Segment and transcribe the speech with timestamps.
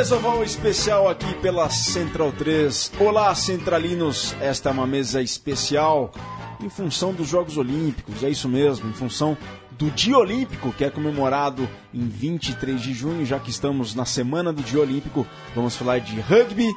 [0.00, 2.92] Mesoval especial aqui pela Central 3.
[2.98, 4.34] Olá, centralinos.
[4.40, 6.10] Esta é uma mesa especial
[6.58, 9.36] em função dos Jogos Olímpicos, é isso mesmo, em função
[9.72, 14.54] do Dia Olímpico, que é comemorado em 23 de junho, já que estamos na semana
[14.54, 16.74] do Dia Olímpico, vamos falar de rugby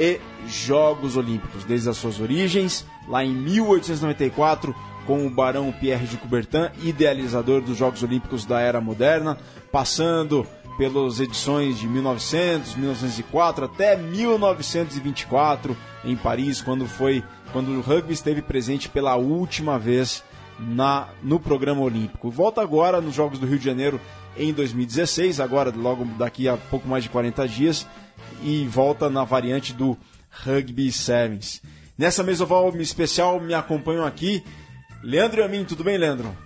[0.00, 4.74] e Jogos Olímpicos, desde as suas origens, lá em 1894,
[5.06, 9.38] com o Barão Pierre de Coubertin, idealizador dos Jogos Olímpicos da era moderna,
[9.70, 10.44] passando
[10.76, 18.42] pelas edições de 1900, 1904 até 1924 em Paris, quando foi quando o rugby esteve
[18.42, 20.24] presente pela última vez
[20.58, 22.30] na no programa olímpico.
[22.30, 24.00] Volta agora nos Jogos do Rio de Janeiro
[24.36, 27.86] em 2016, agora logo daqui a pouco mais de 40 dias
[28.42, 29.96] e volta na variante do
[30.44, 31.62] Rugby Sevens.
[31.96, 34.42] Nessa mesa oval especial me acompanham aqui
[35.04, 36.43] Leandro e a mim, tudo bem, Leandro?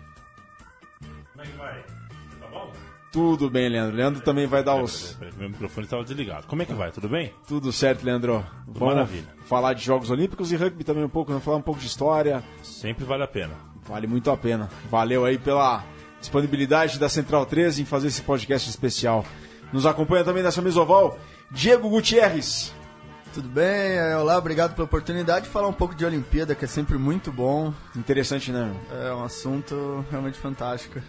[3.18, 3.96] Tudo bem, Leandro.
[3.96, 5.14] Leandro também vai dar os.
[5.14, 6.46] Peraí, peraí, Meu microfone estava desligado.
[6.46, 6.92] Como é que vai?
[6.92, 7.34] Tudo bem?
[7.48, 8.46] Tudo certo, Leandro.
[8.64, 9.26] Vamos maravilha.
[9.44, 11.40] falar de Jogos Olímpicos e rugby também um pouco, né?
[11.40, 12.44] falar um pouco de história.
[12.62, 13.54] Sempre vale a pena.
[13.88, 14.70] Vale muito a pena.
[14.88, 15.84] Valeu aí pela
[16.20, 19.24] disponibilidade da Central 13 em fazer esse podcast especial.
[19.72, 21.18] Nos acompanha também nessa mesa oval
[21.50, 22.72] Diego Gutierrez.
[23.34, 23.66] Tudo bem?
[23.66, 27.32] É, Olá, obrigado pela oportunidade de falar um pouco de Olimpíada, que é sempre muito
[27.32, 27.74] bom.
[27.96, 28.72] Interessante, né?
[29.04, 31.00] É um assunto realmente fantástico.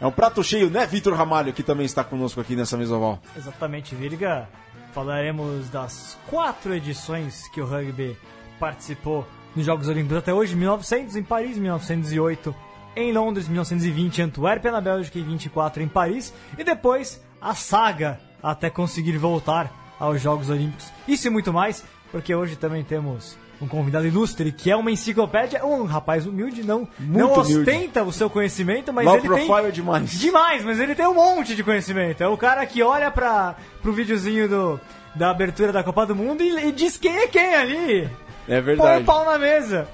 [0.00, 3.20] É um prato cheio, né, Vitor Ramalho, que também está conosco aqui nessa mesa oval.
[3.36, 4.48] Exatamente, Virga.
[4.94, 8.16] Falaremos das quatro edições que o rugby
[8.58, 12.54] participou nos Jogos Olímpicos até hoje: 1900 em Paris, 1908
[12.96, 16.32] em Londres, 1920 em Antuérpia, na Bélgica e 24 em Paris.
[16.58, 20.90] E depois a saga até conseguir voltar aos Jogos Olímpicos.
[21.06, 25.64] Isso e muito mais, porque hoje também temos um convidado ilustre que é uma enciclopédia,
[25.64, 27.58] um rapaz humilde, não, não humilde.
[27.58, 30.18] ostenta o seu conhecimento, mas Low ele profile tem é demais.
[30.18, 32.22] Demais, mas ele tem um monte de conhecimento.
[32.22, 34.80] É o cara que olha para pro videozinho do,
[35.14, 38.04] da abertura da Copa do Mundo e, e diz quem é quem ali.
[38.48, 39.02] É Põe verdade.
[39.02, 39.86] o pau na mesa.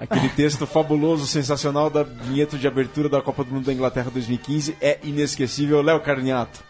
[0.00, 4.76] Aquele texto fabuloso, sensacional da vinheta de abertura da Copa do Mundo da Inglaterra 2015
[4.80, 5.80] é inesquecível.
[5.82, 6.64] Léo Carniato.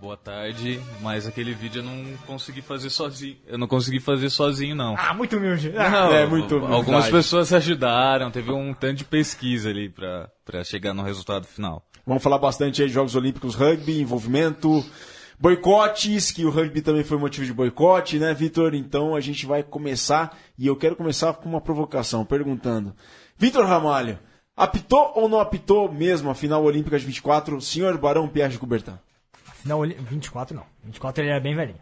[0.00, 3.36] Boa tarde, mas aquele vídeo eu não consegui fazer sozinho.
[3.46, 4.94] Eu não consegui fazer sozinho, não.
[4.96, 5.74] Ah, muito humilde.
[5.76, 6.74] Ah, Não, é muito humildade.
[6.74, 11.84] Algumas pessoas ajudaram, teve um tanto de pesquisa ali pra, pra chegar no resultado final.
[12.06, 14.82] Vamos falar bastante aí de Jogos Olímpicos Rugby, envolvimento,
[15.38, 18.74] boicotes, que o rugby também foi motivo de boicote, né, Vitor?
[18.74, 22.94] Então a gente vai começar, e eu quero começar com uma provocação, perguntando.
[23.36, 24.18] Vitor Ramalho,
[24.56, 28.94] apitou ou não apitou mesmo a final olímpica de 24, senhor Barão Pierre de Coubertin?
[29.64, 30.64] Não, ele- 24 não.
[30.84, 31.78] 24 ele era bem velhinho.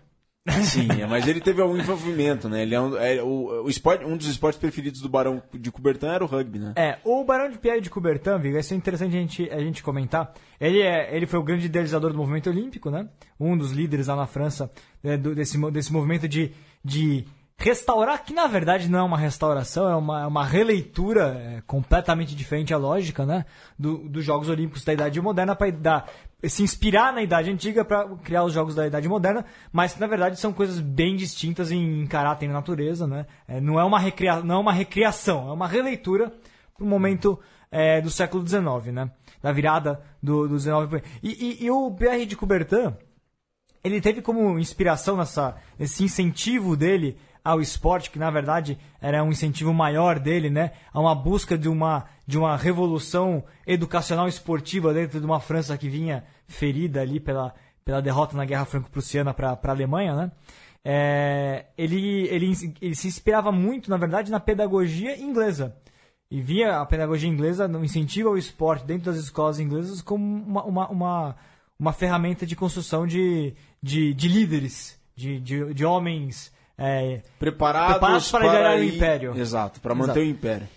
[0.62, 2.62] Sim, é, mas ele teve algum envolvimento, né?
[2.62, 6.06] Ele é, um, é o, o esporte, um dos esportes preferidos do Barão de Coubertin
[6.06, 6.72] era o rugby, né?
[6.75, 9.83] É, o Barão de Pierre de Coubertin, Viga, isso é interessante a gente, a gente
[9.83, 10.33] comentar.
[10.59, 13.09] Ele, é, ele foi o grande idealizador do movimento olímpico, né?
[13.39, 14.71] Um dos líderes lá na França
[15.05, 16.53] é, do- desse, desse movimento de,
[16.83, 17.27] de
[17.59, 22.34] restaurar, que na verdade não é uma restauração, é uma, é uma releitura é, completamente
[22.34, 23.45] diferente à lógica, né?
[23.78, 26.06] Do, dos Jogos Olímpicos da Idade Moderna para
[26.44, 30.06] se inspirar na Idade Antiga para criar os Jogos da Idade Moderna, mas que na
[30.06, 33.26] verdade são coisas bem distintas em, caráter e natureza, né?
[33.49, 36.32] É, não, é uma recria, não é uma recriação, é uma releitura
[36.77, 37.41] para o momento
[37.72, 39.10] é, do século XIX, né?
[39.43, 41.03] Da virada do, do XIX.
[41.22, 42.94] E, e- e o Pierre de Coubertin,
[43.82, 49.31] ele teve como inspiração nessa, esse incentivo dele ao esporte, que na verdade era um
[49.31, 50.72] incentivo maior dele, né?
[50.92, 55.88] A uma busca de uma, de uma revolução educacional esportiva dentro de uma França que
[55.88, 57.54] vinha ferida ali pela,
[57.86, 60.32] pela derrota na Guerra Franco-Prussiana para a Alemanha, né?
[60.84, 65.75] É, ele, ele, ele se inspirava muito, na verdade, na pedagogia inglesa.
[66.30, 70.65] E via a pedagogia inglesa no incentivo ao esporte dentro das escolas inglesas como uma,
[70.65, 71.36] uma, uma,
[71.78, 76.53] uma ferramenta de construção de, de, de líderes, de, de, de homens.
[76.78, 79.36] É, Preparados, Preparados para liderar o ir- império.
[79.36, 80.09] Exato, para Exato.
[80.09, 80.69] manter o império.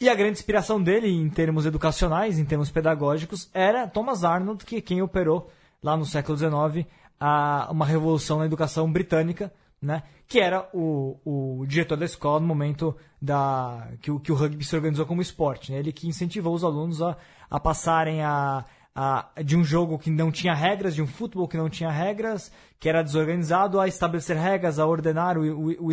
[0.00, 4.76] E a grande inspiração dele, em termos educacionais, em termos pedagógicos, era Thomas Arnold, que
[4.76, 5.48] é quem operou
[5.82, 6.86] lá no século XIX
[7.20, 10.02] a, uma revolução na educação britânica, né?
[10.26, 11.18] que era o,
[11.60, 15.20] o diretor da escola no momento da, que, o, que o rugby se organizou como
[15.22, 15.70] esporte.
[15.70, 15.78] Né?
[15.78, 17.16] Ele que incentivou os alunos a,
[17.50, 18.64] a passarem a,
[19.44, 22.88] de um jogo que não tinha regras, de um futebol que não tinha regras, que
[22.88, 25.92] era desorganizado, a estabelecer regras, a ordenar, o, o, o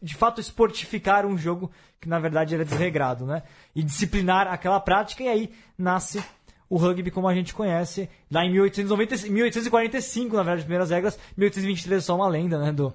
[0.00, 1.70] de fato esportificar um jogo
[2.00, 3.42] que na verdade era desregrado, né?
[3.74, 6.22] E disciplinar aquela prática, e aí nasce
[6.70, 11.18] o rugby como a gente conhece, lá em 1890, 1845, na verdade, as primeiras regras,
[11.36, 12.90] 1823 é só uma lenda, né, do,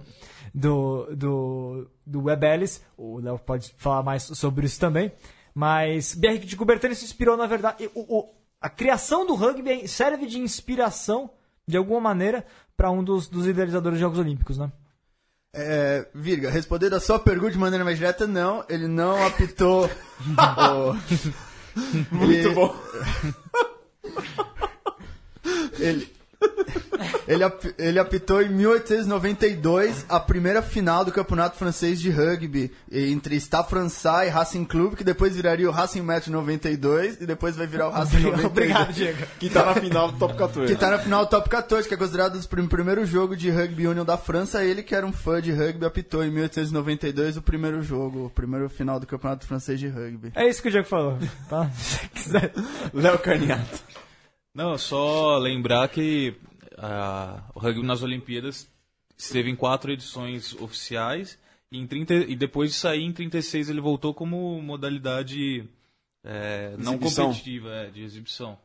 [0.52, 5.12] do, do, do Webb Ellis, o Léo pode falar mais sobre isso também,
[5.54, 10.26] mas BR de Coubertin se inspirou, na verdade, o, o- a criação do rugby serve
[10.26, 11.30] de inspiração
[11.68, 12.46] de alguma maneira,
[12.78, 14.72] para um dos, dos idealizadores dos Jogos Olímpicos, né?
[15.54, 19.90] É, Virga, respondendo a sua pergunta de maneira mais direta, não, ele não apitou.
[20.30, 20.94] o...
[22.12, 22.76] Muito bom.
[25.80, 26.12] Ele,
[27.28, 33.36] ele, ap- ele apitou em 1892 a primeira final do campeonato francês de rugby entre
[33.40, 37.66] Stade Francais e Racing Club, que depois viraria o Racing Match 92 e depois vai
[37.68, 38.46] virar o Racing 92.
[38.46, 39.18] Obrigado, Diego.
[39.40, 40.74] Que tá na final do Top 14.
[40.74, 43.50] Que tá na final do Top 14, que é considerado o prim- primeiro jogo de
[43.50, 44.64] rugby union da França.
[44.64, 48.70] Ele, que era um fã de rugby, apitou em 1892 o primeiro jogo, o primeiro
[48.70, 50.32] final do campeonato francês de rugby.
[50.36, 51.18] É isso que o Diego falou.
[51.50, 51.70] Tá?
[51.72, 52.52] Se quiser.
[52.94, 53.80] Léo Carniato.
[54.58, 56.34] Não, só lembrar que
[56.80, 58.68] ah, o rugby nas Olimpíadas
[59.16, 61.38] esteve em quatro edições oficiais
[61.72, 65.64] e, em 30, e depois de sair em 36 ele voltou como modalidade
[66.24, 68.58] é, não competitiva, é, de exibição.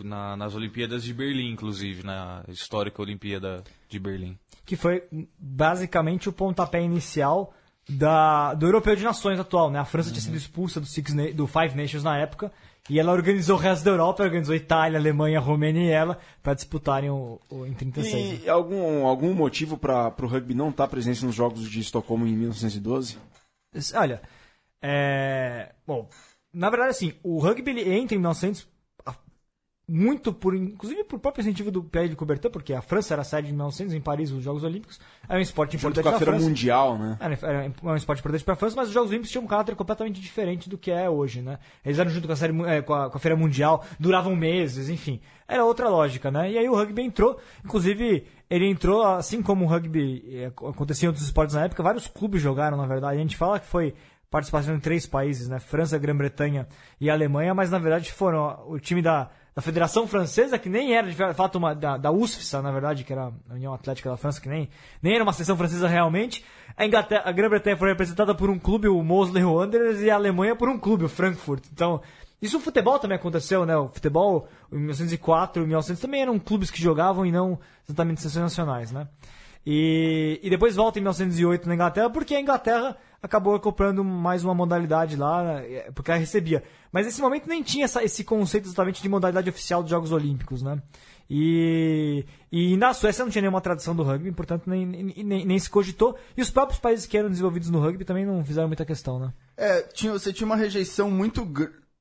[0.00, 4.38] Na- nas Olimpíadas de Berlim, inclusive, na histórica Olimpíada de Berlim.
[4.64, 5.02] que foi
[5.38, 7.52] basicamente o pontapé inicial
[7.86, 9.78] da, do Europeu de Nações atual, né?
[9.78, 12.50] A França tinha sido expulsa do, Six do Five Nations na época
[12.88, 17.10] e ela organizou o resto da Europa, organizou Itália, Alemanha, Romênia e ela para disputarem
[17.10, 18.44] o, o em 36.
[18.44, 22.32] E algum, algum motivo para o rugby não estar presente nos Jogos de Estocolmo em
[22.36, 23.18] 1912?
[23.94, 24.22] Olha,
[24.82, 25.72] é...
[25.86, 26.08] Bom,
[26.52, 28.77] na verdade, assim, o rugby ele entra em 1900 a-
[29.88, 33.24] muito por, inclusive por próprio incentivo do Pierre de Coubertin, porque a França era a
[33.24, 36.44] sede de 1900 em Paris, os Jogos Olímpicos, é um esporte importante com a França.
[36.44, 37.16] Mundial, né?
[37.18, 39.74] Era, era um esporte importante para a França, mas os Jogos Olímpicos tinham um caráter
[39.74, 41.58] completamente diferente do que é hoje, né?
[41.82, 44.90] Eles eram junto com a, série, eh, com, a, com a Feira Mundial, duravam meses,
[44.90, 45.22] enfim.
[45.48, 46.50] Era outra lógica, né?
[46.52, 51.08] E aí o rugby entrou, inclusive, ele entrou, assim como o rugby eh, acontecia em
[51.08, 53.16] outros esportes na época, vários clubes jogaram, na verdade.
[53.16, 53.94] A gente fala que foi
[54.30, 55.58] participação em três países, né?
[55.58, 56.68] França, Grã-Bretanha
[57.00, 61.10] e Alemanha, mas na verdade foram o time da, da Federação Francesa, que nem era
[61.10, 64.40] de fato uma, da, da USFSA, na verdade, que era a União Atlética da França,
[64.40, 64.68] que nem,
[65.02, 66.44] nem era uma seleção francesa realmente.
[66.76, 70.68] A, a Grã-Bretanha foi representada por um clube, o Mosley Wanderers, e a Alemanha por
[70.68, 71.64] um clube, o Frankfurt.
[71.72, 72.00] Então,
[72.40, 73.76] isso no futebol também aconteceu, né?
[73.76, 78.44] O futebol, em 1904 e 1900 também eram clubes que jogavam e não exatamente seleções
[78.44, 79.08] nacionais, né?
[79.66, 84.54] E, e depois volta em 1908 na Inglaterra, porque a Inglaterra acabou comprando mais uma
[84.54, 86.62] modalidade lá, eh, porque ela recebia.
[86.92, 90.62] Mas nesse momento nem tinha essa- esse conceito exatamente de modalidade oficial dos Jogos Olímpicos,
[90.62, 90.80] né?
[91.30, 95.68] E, e na Suécia não tinha nenhuma tradição do rugby, portanto nem, nem, nem- se
[95.68, 96.16] cogitou.
[96.36, 99.32] E os próprios países que eram desenvolvidos no rugby também não fizeram muita questão, né?
[99.56, 101.46] É, tinha, você tinha uma rejeição muito.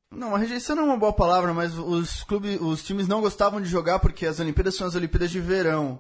[0.10, 3.60] Não, uma rejeição não é uma boa palavra, mas os clubes, os times não gostavam
[3.62, 6.00] de jogar porque as Olimpíadas são as Olimpíadas de verão.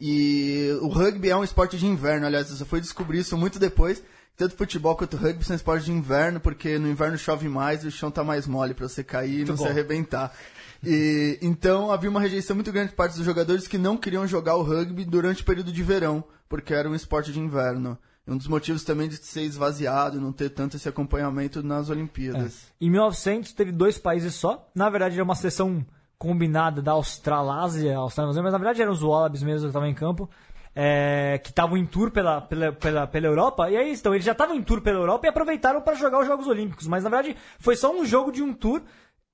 [0.00, 4.02] E o rugby é um esporte de inverno, aliás, você foi descobrir isso muito depois.
[4.40, 7.90] Tanto futebol quanto rugby são esportes de inverno, porque no inverno chove mais e o
[7.90, 9.64] chão tá mais mole pra você cair e não bom.
[9.64, 10.32] se arrebentar.
[10.82, 14.56] E, então havia uma rejeição muito grande por parte dos jogadores que não queriam jogar
[14.56, 17.98] o rugby durante o período de verão, porque era um esporte de inverno.
[18.26, 22.62] Um dos motivos também de ser esvaziado, não ter tanto esse acompanhamento nas Olimpíadas.
[22.80, 24.70] Em 1900 teve dois países só.
[24.74, 25.84] Na verdade era uma seleção
[26.16, 30.30] combinada da Australásia, Austrália, mas na verdade eram os Wallabies mesmo que estavam em campo.
[30.82, 34.32] É, que estavam em tour pela, pela, pela, pela Europa, e aí então, eles já
[34.32, 37.36] estavam em tour pela Europa e aproveitaram para jogar os Jogos Olímpicos, mas na verdade
[37.58, 38.80] foi só um jogo de um tour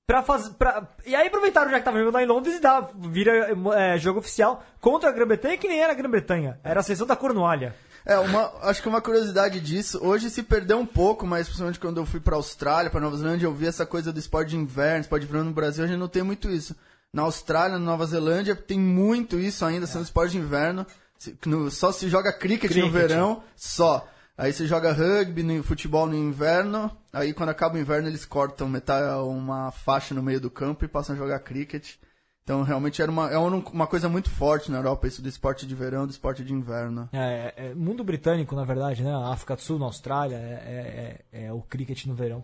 [0.09, 0.87] Pra fazer, pra...
[1.05, 4.19] E aí aproveitaram já que tava jogando lá em Londres e dá, vira é, jogo
[4.19, 7.75] oficial contra a Grã-Bretanha, que nem era a Grã-Bretanha, era a seleção da Cornualha.
[8.05, 11.97] É, uma, acho que uma curiosidade disso, hoje se perdeu um pouco, mas principalmente quando
[11.97, 15.01] eu fui pra Austrália, pra Nova Zelândia, eu vi essa coisa do esporte de inverno,
[15.01, 16.73] esporte de verão no Brasil, a gente não tem muito isso.
[17.11, 20.87] Na Austrália, na Nova Zelândia, tem muito isso ainda, sendo esporte de inverno.
[21.17, 22.91] Se- no- só se joga cricket, no Cricket.
[22.91, 24.07] verão, só.
[24.37, 28.69] Aí você joga rugby, no futebol no inverno, aí quando acaba o inverno eles cortam
[28.69, 31.95] metade, uma faixa no meio do campo e passam a jogar cricket.
[32.43, 35.65] Então realmente era uma, é um- uma coisa muito forte na Europa, isso do esporte
[35.65, 37.09] de verão, do esporte de inverno.
[37.11, 39.11] É, é, mundo britânico, na verdade, né?
[39.11, 42.43] A África do Sul, na Austrália, é, é- é o cricket no verão.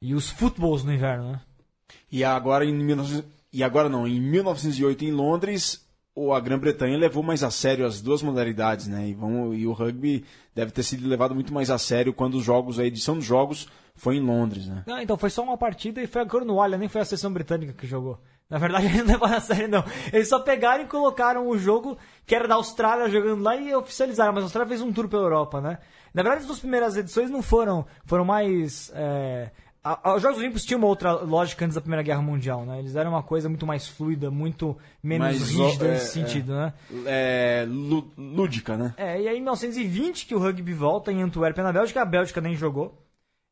[0.00, 1.40] E os futebols no inverno, né?
[2.10, 3.24] E agora em 19...
[3.52, 5.84] e agora não, em 1908 em Londres,
[6.34, 9.08] a Grã-Bretanha levou mais a sério as duas modalidades, né?
[9.08, 9.16] E,
[9.58, 12.84] e o rugby deve ter sido levado muito mais a sério quando os jogos, a
[12.84, 14.84] edição dos jogos foi em Londres, né?
[14.86, 17.72] Não, então foi só uma partida e foi a Cornualha, nem foi a seleção britânica
[17.72, 18.18] que jogou.
[18.48, 19.84] Na verdade, eles não levaram a sério, não.
[20.12, 24.32] Eles só pegaram e colocaram o jogo que era da Austrália jogando lá e oficializaram.
[24.32, 25.78] Mas a Austrália fez um tour pela Europa, né?
[26.12, 27.86] Na verdade, as duas primeiras edições não foram.
[28.04, 28.92] Foram mais.
[28.94, 29.50] é,
[29.84, 32.78] a- os Jogos Olímpicos tinham uma outra lógica antes da Primeira Guerra Mundial, né?
[32.78, 36.72] Eles eram uma coisa muito mais fluida, muito menos Mais rígida é, nesse sentido, né?
[37.06, 37.66] É,
[38.16, 38.94] lúdica, né?
[38.96, 42.40] É, e aí em 1920 que o rugby volta em Antuérpia, na Bélgica, a Bélgica
[42.40, 42.96] nem jogou.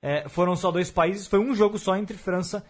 [0.02, 2.64] É, foram só dois países, foi um jogo só entre França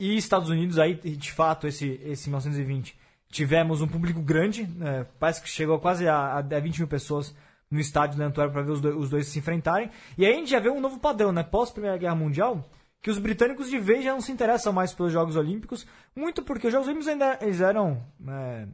[0.00, 2.96] e Estados Unidos, aí de fato esse, esse 1920
[3.30, 7.34] tivemos um público grande, né, parece que chegou quase a, a 20 mil pessoas
[7.70, 9.90] no estádio da Antuérpia para ver os dois, os dois se enfrentarem.
[10.18, 11.42] E aí a gente já vê um novo padrão, né?
[11.42, 12.62] Pós Primeira Guerra Mundial,
[13.02, 16.68] que os britânicos de vez já não se interessam mais pelos Jogos Olímpicos, muito porque
[16.68, 18.68] os Jogos Olímpicos ainda eles eram é,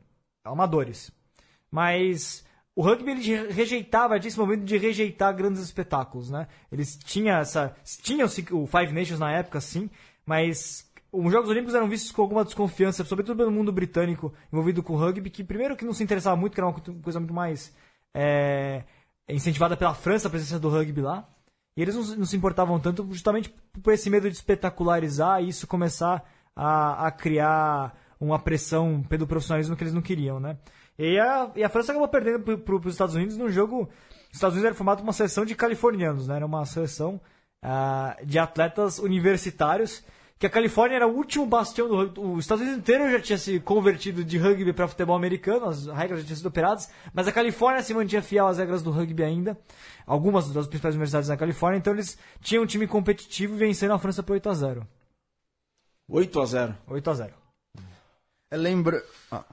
[0.44, 1.10] amadores.
[1.70, 2.44] Mas
[2.76, 6.46] o rugby ele rejeitava, tinha esse momento de rejeitar grandes espetáculos, né?
[6.70, 9.90] Eles tinham essa, tinham o Five Nations na época, sim,
[10.24, 14.92] mas os Jogos Olímpicos eram vistos com alguma desconfiança, sobretudo pelo mundo britânico envolvido com
[14.92, 17.74] o rugby, que primeiro que não se interessava muito, que era uma coisa muito mais
[18.14, 18.84] é,
[19.26, 21.26] incentivada pela França, a presença do rugby lá.
[21.78, 25.64] E eles não, não, se importavam tanto justamente por esse medo de espetacularizar e isso
[25.64, 30.58] começar a, a criar uma pressão pelo profissionalismo que eles não queriam, né?
[30.98, 33.88] E a, e a França acabou perdendo para os Estados Unidos num jogo.
[34.28, 36.34] Os Estados Unidos era formado uma seleção de californianos, né?
[36.34, 37.20] Era uma seleção
[37.64, 40.02] uh, de atletas universitários
[40.38, 42.20] que a Califórnia era o último bastião do rugby.
[42.20, 46.20] Os Estados Unidos inteiro já tinha se convertido de rugby para futebol americano, as regras
[46.20, 49.58] já tinham sido operadas, mas a Califórnia se mantinha fiel às regras do rugby ainda.
[50.06, 53.98] Algumas das principais universidades na Califórnia, então eles tinham um time competitivo e vencendo a
[53.98, 54.88] França por 8 a 0
[56.08, 57.34] 8 a 0 8 a 0
[58.50, 59.02] é, lembra...
[59.30, 59.44] Ah.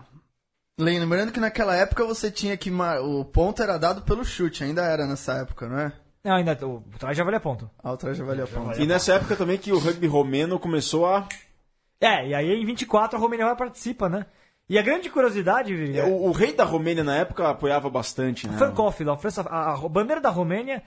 [0.77, 2.69] Lembrando que naquela época você tinha que.
[2.69, 5.93] O ponto era dado pelo chute, ainda era nessa época, não é?
[6.25, 6.57] Não, ainda.
[6.65, 7.69] O trás já valia ponto.
[7.83, 8.81] Ah, o trás já valia ponto.
[8.81, 11.27] E nessa época também que o rugby romeno começou a.
[12.01, 14.25] É, e aí em 24 a Romênia vai participa, né?
[14.67, 18.47] E a grande curiosidade, Viri, é, o, o, rei da Romênia na época apoiava bastante,
[18.47, 18.57] né?
[18.57, 20.81] Francoff, a, França, a, a, bandeira da Romênia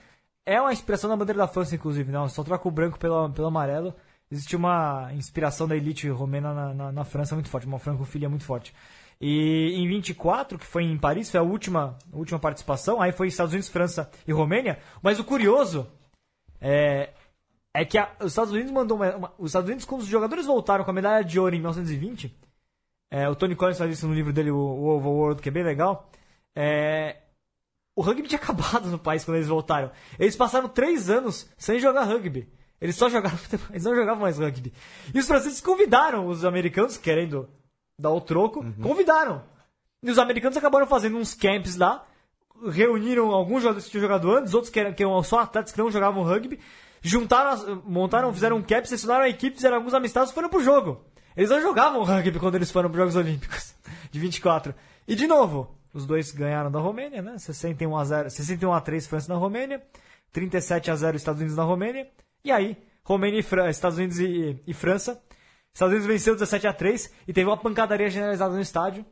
[0.45, 2.27] é uma inspiração da bandeira da França, inclusive, não.
[2.27, 3.95] Só troca o branco pelo, pelo amarelo.
[4.29, 8.43] Existe uma inspiração da elite romena na, na, na França muito forte, uma francofilia muito
[8.43, 8.73] forte.
[9.21, 13.27] E em 24, que foi em Paris, foi a última, a última participação, aí foi
[13.27, 14.79] Estados Unidos, França e Romênia.
[15.01, 15.91] Mas o curioso
[16.61, 17.09] é,
[17.73, 20.45] é que a, os Estados Unidos mandou uma, uma, os Estados Unidos, quando os jogadores
[20.45, 22.33] voltaram com a medalha de ouro em 1920,
[23.11, 25.63] é, o Tony Collins faz isso no livro dele, o, o Overworld, que é bem
[25.63, 26.09] legal.
[26.55, 27.17] É,
[27.95, 29.91] o rugby tinha acabado no país quando eles voltaram.
[30.17, 32.47] Eles passaram três anos sem jogar rugby.
[32.79, 33.37] Eles só jogavam,
[33.71, 34.71] eles não jogavam mais rugby.
[35.13, 37.49] E os franceses convidaram os americanos, querendo
[37.99, 38.73] dar o troco, uhum.
[38.81, 39.43] convidaram.
[40.01, 42.05] E os americanos acabaram fazendo uns camps lá,
[42.71, 45.77] reuniram alguns jogadores que tinham jogado antes, outros que eram, que eram só atletas que
[45.77, 46.59] não jogavam rugby,
[47.01, 51.03] juntaram, montaram, fizeram um camp, selecionaram a equipe, fizeram alguns amistosos e foram pro jogo.
[51.35, 53.75] Eles não jogavam rugby quando eles foram para os Jogos Olímpicos
[54.09, 54.73] de 24.
[55.07, 57.37] E de novo, os dois ganharam da Romênia, né?
[57.37, 59.81] 61 a 0, 61 a 3 França na Romênia,
[60.31, 62.09] 37 a 0 Estados Unidos na Romênia.
[62.43, 65.21] E aí, Romênia e Fran Estados Unidos e, e França
[65.79, 69.05] Estados Unidos venceu 17 a 3 e teve uma pancadaria generalizada no estádio.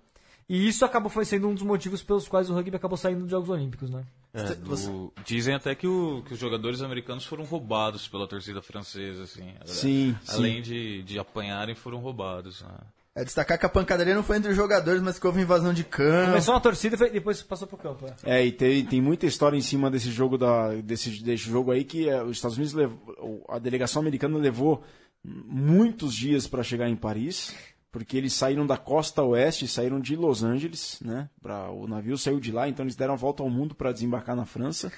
[0.50, 3.50] E isso acabou sendo um dos motivos pelos quais o rugby acabou saindo dos Jogos
[3.50, 4.06] Olímpicos, né?
[4.34, 5.14] É, do...
[5.26, 9.54] Dizem até que, o, que, os jogadores americanos foram roubados pela torcida francesa, assim.
[9.66, 10.16] Sim.
[10.28, 10.62] Além sim.
[10.62, 12.62] De, de apanharem, foram roubados.
[12.62, 12.70] Né?
[13.18, 15.84] É destacar que a pancadaria não foi entre os jogadores, mas que houve invasão de
[15.84, 16.28] campo.
[16.28, 18.06] Começou uma torcida e depois passou pro campo.
[18.24, 21.72] É, é e tem, tem muita história em cima desse jogo da, desse, desse jogo
[21.72, 24.84] aí que é, os Estados Unidos levou, a delegação americana levou
[25.24, 27.56] muitos dias para chegar em Paris,
[27.92, 31.28] porque eles saíram da costa oeste, saíram de Los Angeles, né?
[31.42, 34.36] Pra, o navio saiu de lá, então eles deram a volta ao mundo para desembarcar
[34.36, 34.92] na França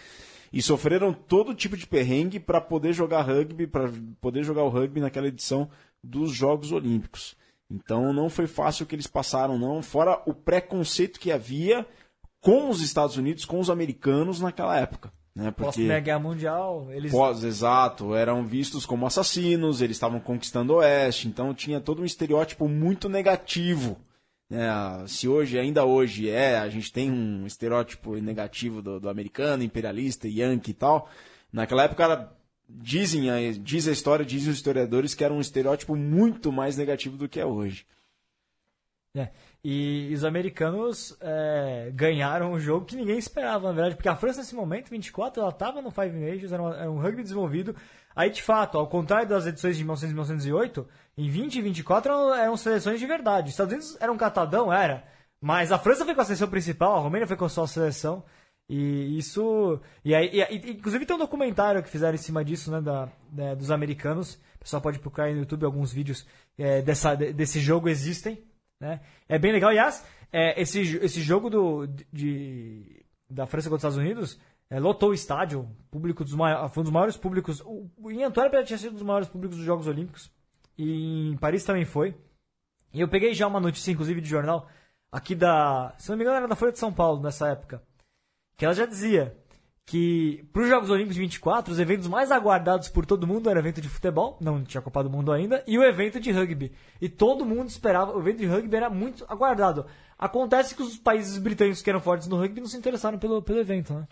[0.51, 4.99] e sofreram todo tipo de perrengue para poder jogar rugby, para poder jogar o rugby
[4.99, 5.69] naquela edição
[6.03, 7.37] dos Jogos Olímpicos.
[7.69, 11.85] Então não foi fácil o que eles passaram, não, fora o preconceito que havia
[12.41, 15.11] com os Estados Unidos, com os americanos naquela época.
[15.35, 15.51] Né?
[15.51, 17.11] Porque Pós-Primeira Guerra Mundial, eles...
[17.11, 22.05] Pós, exato, eram vistos como assassinos, eles estavam conquistando o Oeste, então tinha todo um
[22.05, 23.97] estereótipo muito negativo.
[24.49, 24.67] Né?
[25.07, 30.27] Se hoje, ainda hoje, é, a gente tem um estereótipo negativo do, do americano, imperialista,
[30.27, 31.07] yankee e tal,
[31.53, 32.33] naquela época era,
[32.69, 33.27] dizem,
[33.61, 37.39] diz a história, dizem os historiadores que era um estereótipo muito mais negativo do que
[37.39, 37.85] é hoje.
[39.15, 39.29] É.
[39.63, 44.39] E os americanos é, ganharam um jogo que ninguém esperava, na verdade, porque a França,
[44.39, 47.75] nesse momento, 24, ela estava no Five Nations, era, uma, era, um rugby desenvolvido.
[48.15, 52.11] Aí, de fato, ao contrário das edições de 1900 e 1908, em 20 e 24
[52.11, 53.47] eram, eram seleções de verdade.
[53.47, 55.03] Os Estados Unidos era um catadão, era.
[55.41, 58.23] Mas a França foi com a seleção principal, a Romênia foi com a sua seleção.
[58.69, 59.79] E isso.
[60.05, 63.55] E aí, e, inclusive tem um documentário que fizeram em cima disso, né, da, né,
[63.55, 64.35] dos americanos.
[64.55, 68.43] O pessoal pode procurar no YouTube alguns vídeos é, dessa, desse jogo existem.
[68.79, 69.01] Né?
[69.27, 69.71] É bem legal.
[69.71, 75.09] Aliás, é, esse, esse jogo do, de, da França contra os Estados Unidos é, lotou
[75.09, 75.67] o estádio.
[75.89, 77.63] Público dos maiores, foi um dos maiores públicos.
[78.07, 80.31] Em Antuérpia tinha sido um dos maiores públicos dos Jogos Olímpicos.
[80.77, 82.15] E em Paris também foi.
[82.93, 84.67] E eu peguei já uma notícia, inclusive, de jornal,
[85.11, 85.95] aqui da.
[85.97, 87.83] Se não me engano, era da Folha de São Paulo nessa época.
[88.59, 89.33] Que ela já dizia
[89.85, 93.57] que para os Jogos Olímpicos de 24, os eventos mais aguardados por todo mundo era
[93.57, 96.73] o evento de futebol, não tinha Copa do Mundo ainda, e o evento de rugby.
[96.99, 99.85] E todo mundo esperava, o evento de rugby era muito aguardado.
[100.17, 103.59] Acontece que os países britânicos que eram fortes no rugby não se interessaram pelo, pelo
[103.59, 104.07] evento, né?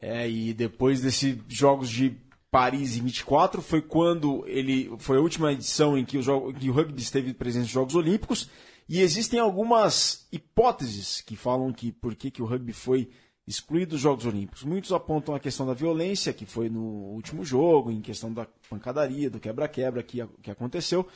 [0.00, 2.16] É, e depois desses Jogos de
[2.52, 6.70] Paris em 24 foi quando ele foi a última edição em que o, jogo, que
[6.70, 8.48] o rugby esteve presente nos Jogos Olímpicos
[8.88, 13.10] e existem algumas hipóteses que falam que por que, que o rugby foi
[13.46, 14.64] excluído dos Jogos Olímpicos.
[14.64, 19.30] Muitos apontam a questão da violência que foi no último jogo, em questão da pancadaria,
[19.30, 21.06] do quebra-quebra que, que aconteceu,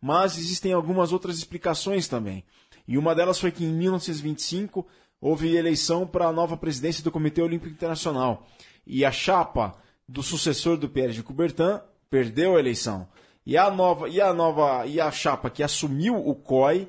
[0.00, 2.44] mas existem algumas outras explicações também.
[2.86, 4.86] E uma delas foi que em 1925
[5.20, 8.46] houve eleição para a nova presidência do Comitê Olímpico Internacional.
[8.86, 9.74] E a chapa
[10.08, 13.08] do sucessor do Pierre de Coubertin perdeu a eleição.
[13.44, 16.88] E a nova e a nova e a chapa que assumiu o COI,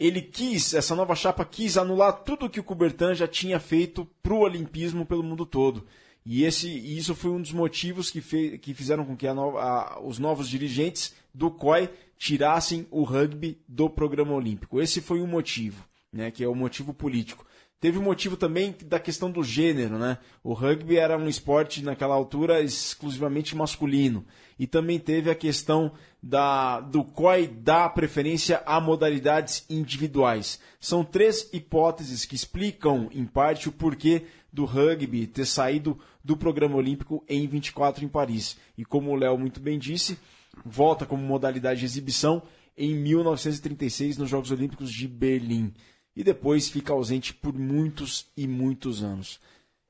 [0.00, 4.32] ele quis, essa nova chapa quis anular tudo que o Coubertin já tinha feito para
[4.32, 5.86] o olimpismo pelo mundo todo.
[6.24, 9.60] E esse isso foi um dos motivos que, fe, que fizeram com que a nova,
[9.60, 14.80] a, os novos dirigentes do COI tirassem o rugby do programa olímpico.
[14.80, 17.46] Esse foi um motivo né, que é o motivo político.
[17.80, 20.18] Teve um motivo também da questão do gênero, né?
[20.44, 24.22] O rugby era um esporte naquela altura exclusivamente masculino.
[24.58, 25.90] E também teve a questão
[26.22, 30.60] da, do COI dar preferência a modalidades individuais.
[30.78, 36.76] São três hipóteses que explicam, em parte, o porquê do rugby ter saído do programa
[36.76, 38.58] olímpico em 24 em Paris.
[38.76, 40.18] E como o Léo muito bem disse,
[40.66, 42.42] volta como modalidade de exibição
[42.76, 45.72] em 1936 nos Jogos Olímpicos de Berlim
[46.14, 49.40] e depois fica ausente por muitos e muitos anos.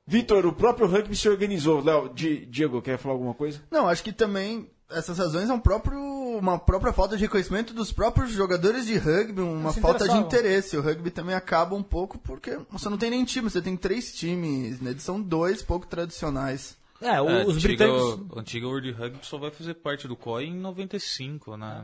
[0.06, 1.82] Vitor, o próprio rugby se organizou.
[1.82, 3.62] Léo, Diego, quer falar alguma coisa?
[3.70, 7.92] Não, acho que também essas razões é um próprio, uma própria falta de reconhecimento dos
[7.92, 10.76] próprios jogadores de rugby, uma falta de interesse.
[10.76, 14.12] O rugby também acaba um pouco porque você não tem nem time, você tem três
[14.12, 14.90] times, né?
[14.90, 16.76] Eles são dois pouco tradicionais.
[17.00, 18.36] É, É, os antiga, britânicos.
[18.36, 21.82] O antigo World Rugby só vai fazer parte do COI em 95, né?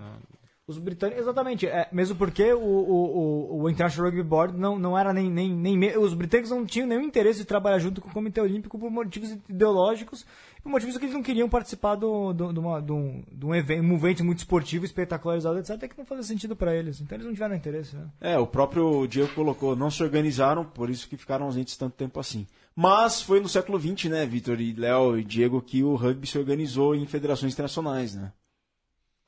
[0.68, 1.66] Os britânicos, exatamente.
[1.66, 5.96] É, mesmo porque o, o, o, International Rugby Board não, não era nem, nem, nem.
[5.96, 9.31] Os britânicos não tinham nenhum interesse de trabalhar junto com o Comitê Olímpico por motivos
[9.48, 10.26] ideológicos
[10.66, 13.55] por motivos que eles não queriam participar do, do, de, uma, de, um, de um,
[13.55, 17.00] evento, um evento muito esportivo, espetacularizado, etc., que não fazia sentido para eles.
[17.00, 18.09] Então eles não tiveram interesse, né?
[18.20, 22.18] É, o próprio Diego colocou, não se organizaram, por isso que ficaram ausentes tanto tempo
[22.18, 22.46] assim.
[22.74, 26.37] Mas foi no século XX, né, Vitor e Léo e Diego, que o rugby se
[26.37, 28.33] organizou em federações internacionais, né?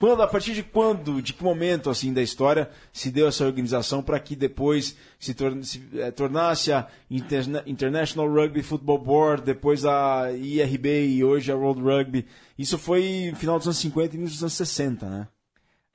[0.01, 4.01] Quando, a partir de quando, de que momento assim da história se deu essa organização
[4.01, 9.85] para que depois se, tor se eh, tornasse a Interna International Rugby Football Board, depois
[9.85, 12.29] a IRB e hoje a World Rugby?
[12.57, 15.29] Isso foi final dos anos 50 e início dos anos 60, né?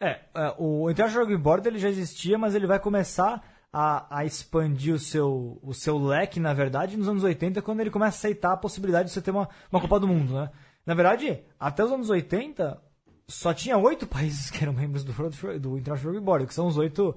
[0.02, 4.26] É, é, o International Rugby Board ele já existia, mas ele vai começar a, a
[4.26, 8.20] expandir o seu, o seu leque, na verdade, nos anos 80, quando ele começa a
[8.20, 10.50] aceitar a possibilidade de você ter uma, uma Copa do Mundo, né?
[10.86, 12.82] Na verdade, até os anos 80,
[13.28, 16.68] só tinha oito países que eram membros do, World- do International Rugby Board, que são
[16.68, 17.16] os oito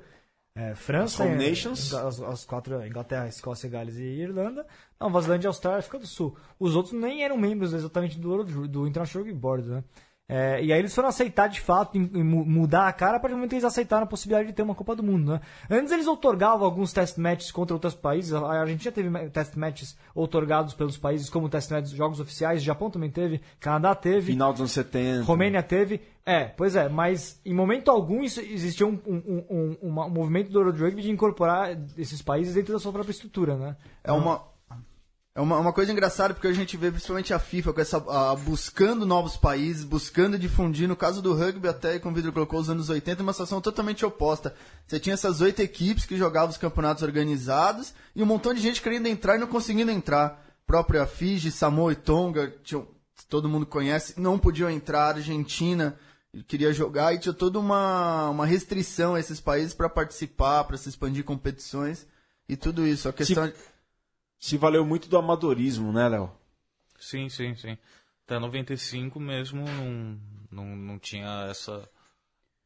[0.54, 1.94] é, França, As nations.
[1.94, 4.66] As, as quatro, Inglaterra, Escócia, Gales e Irlanda,
[4.98, 6.36] Nova Zelândia, Austrália e África do Sul.
[6.58, 9.84] Os outros nem eram membros exatamente do, do International Rugby Board, né?
[10.28, 13.20] É, e aí eles foram aceitar de fato, em- em mu- mudar a cara, a
[13.20, 15.40] partir do momento que eles aceitaram a possibilidade de ter uma Copa do Mundo, né?
[15.70, 20.74] Antes eles outorgavam alguns test matches contra outros países, a Argentina teve test matches outorgados
[20.74, 24.62] pelos países como test matches jogos oficiais, o Japão também teve, Canadá teve, Final dos
[24.62, 25.22] anos 70.
[25.24, 26.00] Romênia teve.
[26.28, 30.58] É, pois é, mas em momento algum isso, existia um, um, um, um movimento do
[30.58, 33.76] World Rugby de incorporar esses países dentro da sua própria estrutura, né?
[34.02, 34.42] É uma.
[35.36, 38.34] É uma, uma coisa engraçada porque a gente vê principalmente a FIFA com essa, a-
[38.36, 40.88] buscando novos países, buscando difundir.
[40.88, 44.02] No caso do rugby, até como o Vidro colocou, os anos 80, uma situação totalmente
[44.02, 44.54] oposta.
[44.86, 48.80] Você tinha essas oito equipes que jogavam os campeonatos organizados e um montão de gente
[48.80, 50.42] querendo entrar e não conseguindo entrar.
[50.66, 52.88] Própria Fiji, Samoa e Tonga, tinham,
[53.28, 55.16] todo mundo conhece, não podiam entrar.
[55.16, 55.98] Argentina
[56.48, 60.88] queria jogar e tinha toda uma, uma restrição a esses países para participar, para se
[60.88, 62.06] expandir competições
[62.48, 63.06] e tudo isso.
[63.06, 63.44] A questão.
[63.44, 63.52] é
[64.38, 66.30] Se valeu muito do amadorismo, né, Léo?
[66.98, 67.76] Sim, sim, sim.
[68.24, 70.20] Até 95 mesmo não,
[70.50, 71.88] não, não tinha essa.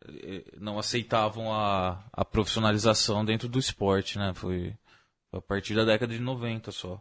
[0.07, 4.33] eh, Não aceitavam a, a profissionalização dentro do esporte, né?
[4.35, 4.77] Foi
[5.33, 7.01] a partir da década de 90 só.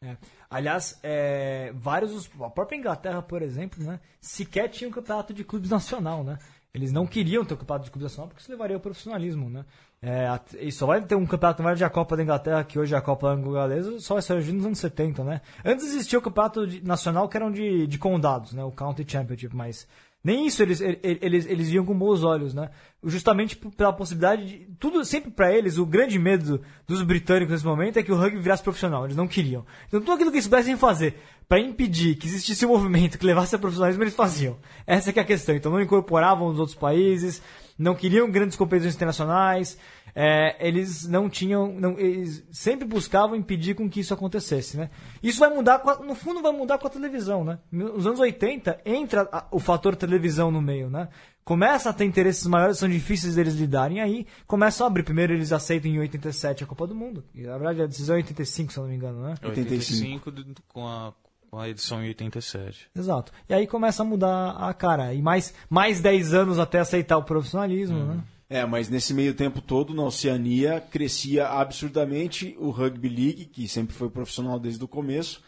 [0.00, 0.16] É.
[0.48, 5.70] Aliás, é, vários a própria Inglaterra, por exemplo, né, sequer tinha um campeonato de clubes
[5.70, 6.38] nacional, né?
[6.78, 9.64] Eles não queriam ter um campeonato de clubes nacional porque isso levaria ao profissionalismo, né?
[10.00, 10.28] É,
[10.60, 12.96] e só vai ter um campeonato, na verdade, a Copa da Inglaterra, que hoje é
[12.98, 15.40] a Copa anglo-galesa, só vai surgir nos anos 70, né?
[15.64, 18.62] Antes existia o campeonato de- nacional que eram de, de condados, né?
[18.62, 19.88] O County Championship, mas
[20.28, 22.68] Nem isso eles, eles, eles viam com bons olhos, né?
[23.02, 24.68] Justamente pela possibilidade de.
[24.78, 28.38] Tudo sempre para eles, o grande medo dos britânicos nesse momento é que o rugby
[28.38, 29.06] virasse profissional.
[29.06, 29.64] Eles não queriam.
[29.86, 33.56] Então tudo aquilo que eles pudessem fazer para impedir que existisse um movimento que levasse
[33.56, 34.58] a profissionalismo, eles faziam.
[34.86, 35.56] Essa é a questão.
[35.56, 37.40] Então não incorporavam os outros países,
[37.78, 39.78] não queriam grandes competições internacionais,
[40.20, 44.90] é, eles não tinham, não, eles sempre buscavam impedir com que isso acontecesse, né?
[45.22, 47.60] Isso vai mudar, no fundo vai mudar com a televisão, né?
[47.70, 51.08] Nos anos 80 entra o fator televisão no meio, né?
[51.44, 55.04] Começa a ter interesses maiores, são difíceis deles lidarem, aí começam a abrir.
[55.04, 57.22] Primeiro eles aceitam em 87 a Copa do Mundo.
[57.32, 59.36] E, na verdade a decisão é 85, se eu não me engano, né?
[59.40, 60.32] 85
[60.66, 61.12] com a
[61.48, 62.90] com a edição em 87.
[62.94, 63.32] Exato.
[63.48, 65.14] E aí começa a mudar a cara.
[65.14, 68.06] E mais, mais 10 anos até aceitar o profissionalismo, uhum.
[68.16, 68.24] né?
[68.50, 73.94] É, mas nesse meio tempo todo, na Oceania, crescia absurdamente o Rugby League, que sempre
[73.94, 75.42] foi profissional desde o começo,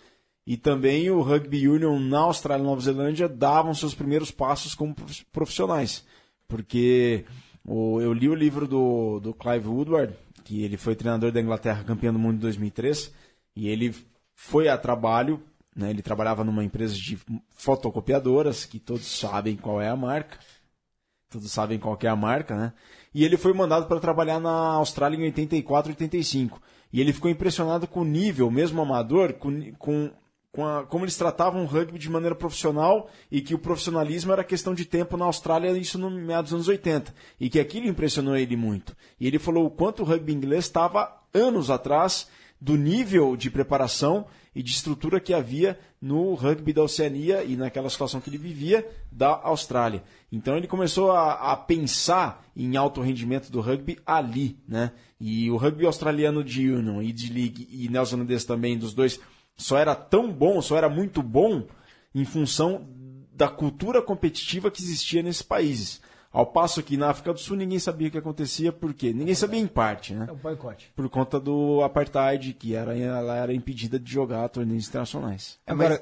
[0.46, 4.94] e também o Rugby Union na Austrália e Nova Zelândia davam seus primeiros passos como
[5.32, 6.04] profissionais.
[6.46, 7.24] Porque
[7.66, 12.12] eu li o livro do, do Clive Woodward, que ele foi treinador da Inglaterra campeão
[12.12, 13.14] do mundo em 2003,
[13.56, 13.94] e ele
[14.34, 15.42] foi a trabalho,
[15.74, 17.18] né, ele trabalhava numa empresa de
[17.50, 20.38] fotocopiadoras, que todos sabem qual é a marca,
[21.30, 22.72] todos sabem qual é a marca, né?
[23.14, 26.60] E ele foi mandado para trabalhar na Austrália em 84, 85.
[26.92, 30.10] E ele ficou impressionado com o nível, mesmo amador, com, com,
[30.50, 34.42] com a, como eles tratavam o rugby de maneira profissional e que o profissionalismo era
[34.42, 37.14] questão de tempo na Austrália, isso no meados dos anos 80.
[37.38, 38.96] E que aquilo impressionou ele muito.
[39.20, 42.28] E ele falou o quanto o rugby inglês estava anos atrás
[42.60, 47.88] do nível de preparação e de estrutura que havia no rugby da Oceania e naquela
[47.88, 50.02] situação que ele vivia da Austrália.
[50.32, 54.92] Então ele começou a, a pensar em alto rendimento do rugby ali, né?
[55.20, 59.20] E o rugby australiano de Union e de League e neozelandês também, dos dois,
[59.56, 61.66] só era tão bom, só era muito bom
[62.14, 62.88] em função
[63.32, 66.00] da cultura competitiva que existia nesses países.
[66.32, 69.12] Ao passo que na África do Sul ninguém sabia o que acontecia, por quê?
[69.12, 70.26] Ninguém sabia em parte, né?
[70.28, 70.92] É o boicote.
[70.94, 75.58] Por conta do apartheid, que era, ela era impedida de jogar torneios internacionais.
[75.66, 76.00] Agora,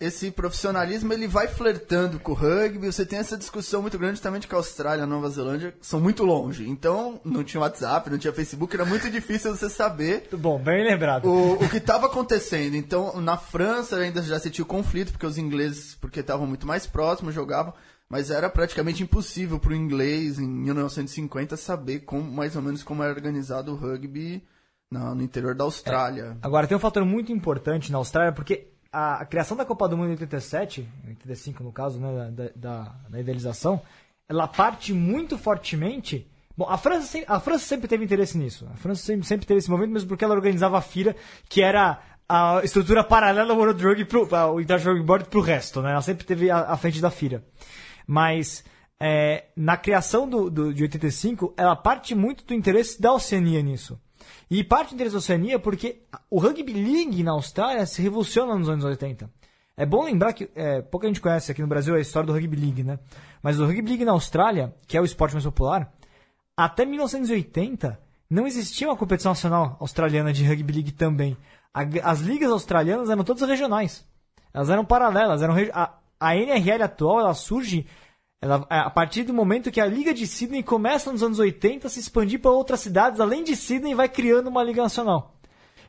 [0.00, 4.40] esse profissionalismo ele vai flertando com o rugby, você tem essa discussão muito grande também
[4.40, 6.68] de que a Austrália e a Nova Zelândia são muito longe.
[6.68, 10.28] Então, não tinha WhatsApp, não tinha Facebook, era muito difícil você saber.
[10.32, 11.26] Bom, bem lembrado.
[11.26, 12.74] O, o que estava acontecendo.
[12.74, 16.66] Então, na França ainda já se tinha o conflito, porque os ingleses, porque estavam muito
[16.66, 17.72] mais próximos, jogavam
[18.10, 23.04] mas era praticamente impossível para o inglês em 1950 saber como, mais ou menos como
[23.04, 24.42] era organizado o rugby
[24.90, 26.36] no, no interior da Austrália.
[26.42, 26.46] É.
[26.46, 29.96] Agora tem um fator muito importante na Austrália porque a, a, criação da Copa do
[29.96, 33.80] Mundo em 87, 85 no caso, né, da, da, da idealização,
[34.28, 38.68] ela parte muito fortemente Bom, a França, a França sempre teve interesse nisso.
[38.70, 41.16] A França sempre, sempre teve esse momento, mesmo porque ela organizava a FIRA,
[41.48, 45.42] que era a estrutura paralela ao World Rugby, pro, ao International Rugby Board, para o
[45.42, 45.80] resto.
[45.80, 45.92] Né?
[45.92, 47.42] Ela sempre teve a, a frente da FIRA.
[48.10, 48.64] Mas
[48.98, 54.00] é, na criação do, do, de 85, ela parte muito do interesse da Oceania nisso.
[54.50, 58.68] E parte do interesse da Oceania porque o Rugby League na Austrália se revoluciona nos
[58.68, 59.30] anos 80.
[59.76, 62.56] É bom lembrar que é, pouca gente conhece aqui no Brasil a história do Rugby
[62.56, 62.98] League, né?
[63.40, 65.94] Mas o Rugby League na Austrália, que é o esporte mais popular,
[66.56, 67.96] até 1980
[68.28, 71.36] não existia uma competição nacional australiana de Rugby League também.
[72.02, 74.04] As ligas australianas eram todas regionais.
[74.52, 75.42] Elas eram paralelas.
[75.42, 77.86] Eram, a, a NRL atual ela surge
[78.42, 81.86] ela, é, a partir do momento que a Liga de Sydney começa nos anos 80
[81.86, 85.34] a se expandir para outras cidades, além de Sydney, vai criando uma Liga Nacional.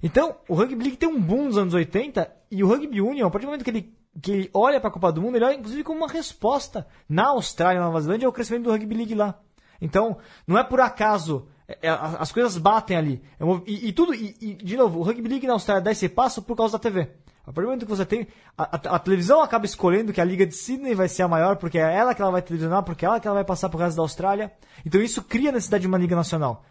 [0.03, 3.31] Então, o Rugby League tem um boom nos anos 80 e o Rugby Union, a
[3.31, 5.55] partir do momento que ele, que ele olha para a Copa do Mundo, ele olha
[5.55, 9.15] inclusive como uma resposta na Austrália e na Nova Zelândia ao crescimento do Rugby League
[9.15, 9.39] lá.
[9.79, 13.23] Então, não é por acaso, é, é as coisas batem ali.
[13.65, 16.41] E, e, tudo, e, e, de novo, o Rugby League na Austrália dá esse passo
[16.41, 17.09] por causa da TV.
[17.51, 18.27] A partir do momento que você tem.
[18.57, 21.57] A, a, a, televisão acaba escolhendo que a Liga de Sydney vai ser a maior,
[21.57, 23.77] porque é ela que ela vai televisionar, porque é ela que ela vai passar pro
[23.77, 24.51] resto da Austrália.
[24.85, 26.63] Então isso cria a necessidade de uma Liga Nacional.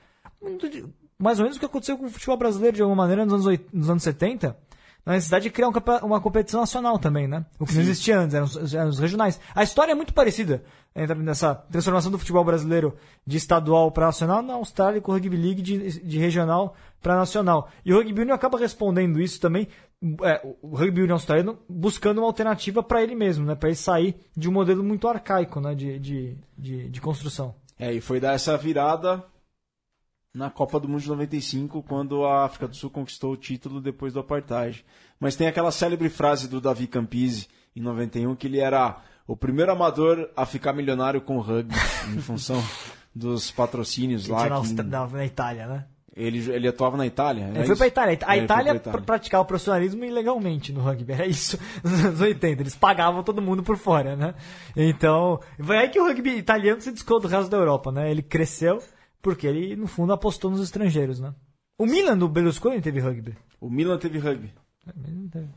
[1.18, 3.60] Mais ou menos o que aconteceu com o futebol brasileiro de alguma maneira nos anos,
[3.70, 4.56] nos anos 70
[5.04, 7.44] na necessidade de criar um, uma competição nacional também, né?
[7.58, 7.78] O que Sim.
[7.78, 9.40] não existia antes, eram os, eram os, regionais.
[9.54, 10.62] A história é muito parecida
[11.18, 15.62] nessa transformação do futebol brasileiro de estadual para nacional na Austrália com o Rugby League
[15.62, 17.70] de, de regional para nacional.
[17.84, 19.68] E o Rugby Union acaba respondendo isso também,
[20.22, 23.54] é, o Rugby Union australiano buscando uma alternativa para ele mesmo, né?
[23.54, 25.74] Para ele sair de um modelo muito arcaico né?
[25.74, 27.54] de, de, de, de construção.
[27.78, 29.24] É, e foi dar essa virada
[30.34, 34.12] na Copa do Mundo de 95, quando a África do Sul conquistou o título depois
[34.12, 34.84] do apartheid.
[35.18, 39.70] Mas tem aquela célebre frase do Davi Campisi, em 91, que ele era o primeiro
[39.72, 41.74] amador a ficar milionário com o rugby,
[42.14, 42.62] em função
[43.14, 44.44] dos patrocínios lá.
[44.62, 44.82] Que...
[44.82, 45.84] Na, na Itália, né?
[46.16, 47.44] Ele, ele atuava na Itália.
[47.48, 47.86] Ele era foi pra?
[47.86, 48.18] Itália.
[48.26, 48.98] A É, Itália Itália.
[48.98, 51.12] pr- praticava o profissionalismo ilegalmente no rugby.
[51.12, 52.62] Era isso nos anos 80.
[52.62, 54.34] Eles pagavam todo mundo por fora, né?
[54.76, 58.10] Então, foi aí que o rugby italiano se descolou do resto da Europa, né?
[58.10, 58.82] Ele cresceu
[59.22, 61.34] porque ele, no fundo, apostou nos estrangeiros, né?
[61.78, 63.36] O Milan do Berlusconi teve rugby.
[63.60, 64.52] O Milan teve rugby.
[65.30, 65.48] Teve.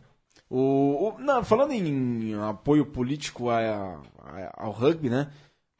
[0.49, 5.31] O, o- não, falando em apoio político a- a- ao rugby, né?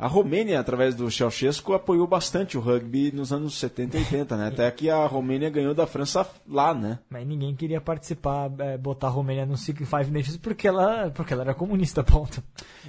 [0.04, 4.48] A Romênia, através do Ceausescu, apoiou bastante o rugby nos anos 70 e 80, né?
[4.48, 7.00] Até que a Romênia ganhou da França lá, né?
[7.10, 11.32] Mas ninguém queria participar, é, botar a Romênia no Secret Five Nations porque ela, porque
[11.32, 12.44] ela era comunista, ponto.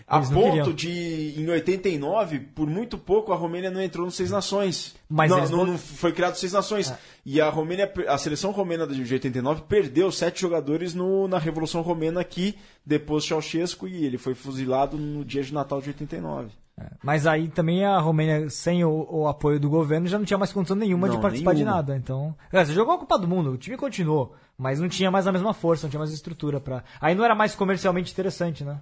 [0.09, 0.73] A Eles não ponto queriam.
[0.73, 4.97] de, em 89, por muito pouco, a Romênia não entrou nos Seis Nações.
[5.09, 6.93] Mas não, não, não foi criado Seis Nações.
[7.25, 12.21] E a Romênia, a seleção romena de 89 perdeu sete jogadores no, na Revolução Romena
[12.21, 16.64] aqui, depois Ceausescu, e ele foi fuzilado no dia de Natal de 89.
[17.05, 20.53] Mas aí também a Romênia, sem o, o apoio do governo, já não tinha mais
[20.53, 21.77] condição nenhuma de Não, participar de nenhuma.
[21.77, 21.97] nada.
[21.97, 25.27] Então, é, você jogou a Copa do Mundo, o time continuou, mas não tinha mais
[25.27, 26.83] a mesma força, não tinha mais estrutura para.
[27.01, 28.81] Aí não era mais comercialmente interessante, né?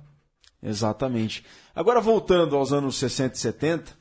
[0.62, 1.44] Exatamente.
[1.74, 3.92] Agora, voltando aos anos 60 e 70,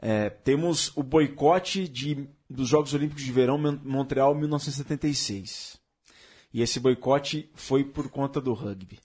[0.00, 5.78] é, temos o boicote de, dos Jogos Olímpicos de Verão Mon- Montreal 1976.
[6.52, 9.00] E esse boicote foi por conta do rugby.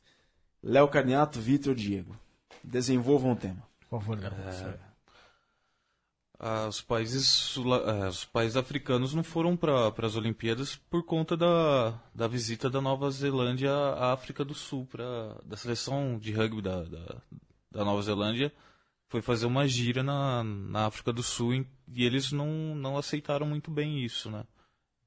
[0.62, 2.16] Léo Carniato, Vitor Diego.
[2.64, 3.66] Desenvolvam o tema.
[3.90, 4.18] Por favor.
[6.40, 12.00] Ah, os países eh, os países africanos não foram para as Olimpíadas por conta da,
[12.14, 16.84] da visita da Nova Zelândia à África do Sul para da seleção de rugby da,
[16.84, 17.16] da,
[17.72, 18.54] da Nova Zelândia
[19.10, 23.48] foi fazer uma gira na, na África do Sul e, e eles não, não aceitaram
[23.48, 24.44] muito bem isso, né?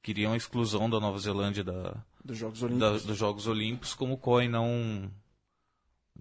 [0.03, 3.05] Queriam a exclusão da Nova Zelândia da, Dos Jogos da- Olímpicos.
[3.05, 5.09] dos Jogos Olímpicos, como o COI não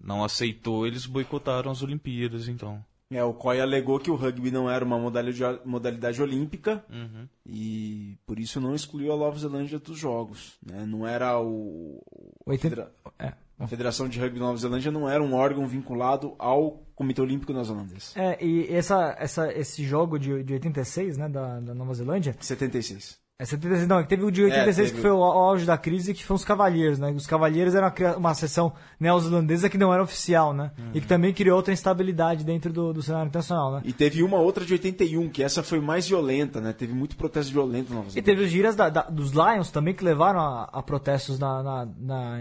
[0.02, 2.84] não aceitou, eles boicotaram as Olimpíadas, então.
[3.12, 7.26] É, o COI alegou que o rugby não era uma modalidade, modalidade olímpica Uhum.
[7.44, 10.56] e por isso não excluiu a Nova Zelândia dos Jogos.
[10.64, 10.86] Né?
[10.86, 12.00] Não era o.
[12.46, 13.32] a 80 federa- É.
[13.58, 17.52] A Federação de Rugby da Nova Zelândia não era um órgão vinculado ao Comitê Olímpico
[17.52, 18.14] Neozelandês.
[18.16, 23.18] É, e essa, essa, esse jogo de, de 86, né, da, da Nova Zelândia, 76.
[23.40, 26.22] É 76, não, teve o de 86 teve que foi o auge da crise, que
[26.22, 27.10] foram os Cavaliers, né?
[27.10, 30.70] Os Cavaliers eram uma, uma seção neozelandesa que não era oficial, né?
[30.92, 33.82] E que também criou outra instabilidade dentro do, do cenário internacional, né?
[33.84, 36.74] E teve uma outra de 81, que essa foi mais violenta, né?
[36.74, 39.94] Teve muito protesto violento na Nova E teve os giras da- da- dos Lions também
[39.94, 42.40] que levaram a, a protestos na, na- na,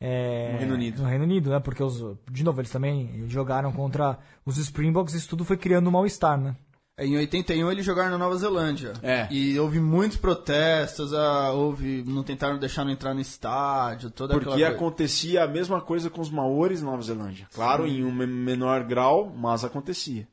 [0.00, 1.02] é, No Reino Unido.
[1.02, 1.60] No Reino Unido, né?
[1.60, 5.86] Porque, os, de novo, eles também jogaram contra os Springboks e isso tudo foi criando
[5.88, 6.56] um mal-estar, né?
[6.96, 8.92] Em 81 eles jogaram na Nova Zelândia.
[9.02, 9.26] É.
[9.32, 14.48] E houve muitos protestos, ah, houve, não tentaram deixar não entrar no estádio, toda Porque
[14.48, 14.76] aquela coisa.
[14.76, 17.48] acontecia a mesma coisa com os maores na Nova Zelândia.
[17.52, 20.28] Claro, em um me- menor grau, mas acontecia.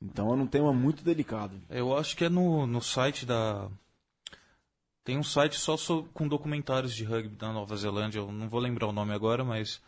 [0.00, 1.60] Então era um tema muito delicado.
[1.68, 3.68] Eu acho que é no, no site da.
[5.02, 8.60] Tem um site só so- com documentários de rugby da Nova Zelândia, eu não vou
[8.60, 9.80] lembrar o nome agora, mas.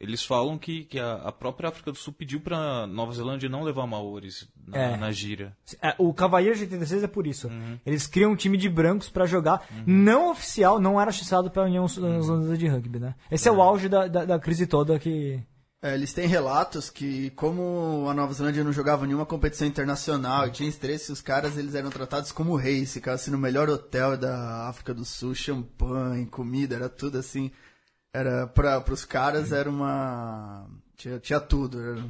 [0.00, 3.62] Eles falam que, que a, a própria África do Sul pediu pra Nova Zelândia não
[3.62, 4.96] levar maores na, É.
[4.96, 5.54] na gira.
[5.82, 7.50] É, o Cavaliers de 86 é por isso.
[7.84, 11.84] Eles criam um time de brancos pra jogar, não oficial, não era chancelado pela União
[11.84, 13.14] Neozelandesa de Rugby, né?
[13.30, 15.38] Esse é, o auge da, da, da crise toda que...
[15.82, 20.50] É, eles têm relatos que, como a Nova Zelândia não jogava nenhuma competição internacional e
[20.50, 24.92] tinha estresse, os caras eles eram tratados como reis, ficavam no melhor hotel da África
[24.92, 27.50] do Sul, champanhe, comida, era tudo assim.
[28.12, 31.80] Era para os caras era uma tinha, tinha tudo.
[31.80, 32.04] era-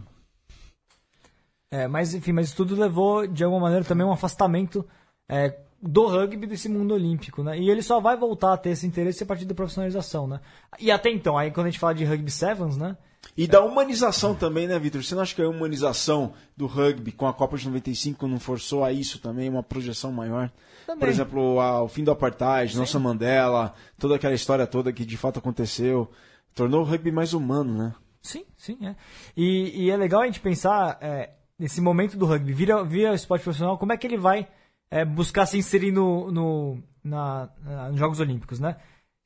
[1.71, 4.85] É, mas enfim, mas tudo levou, de alguma maneira, também um afastamento
[5.29, 7.59] é, do rugby desse mundo olímpico, né?
[7.59, 10.41] E ele só vai voltar a ter esse interesse a partir da profissionalização, né?
[10.79, 12.97] E até então, aí quando a gente fala de rugby sevens, né?
[13.37, 15.03] E da humanização também, né, Vitor?
[15.03, 18.83] Você não acha que a humanização do rugby com a Copa de 95 não forçou
[18.85, 20.51] a isso também, uma projeção maior?
[20.87, 21.01] Também.
[21.01, 25.17] Por exemplo, a- o fim do apartheid, Nelson Mandela, toda aquela história toda que de
[25.17, 26.11] fato aconteceu,
[26.55, 27.95] tornou o rugby mais humano, né?
[28.23, 28.97] Sim, sim, é.
[29.37, 33.43] E, e é legal a gente pensar é, nesse momento do rugby, vira, vira esporte
[33.45, 34.49] profissional, como é que ele vai
[34.91, 38.77] é, buscar se inserir no, no, na, na- nos Jogos Olímpicos, né?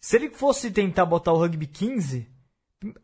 [0.01, 2.29] Se ele fosse tentar botar o rugby 15,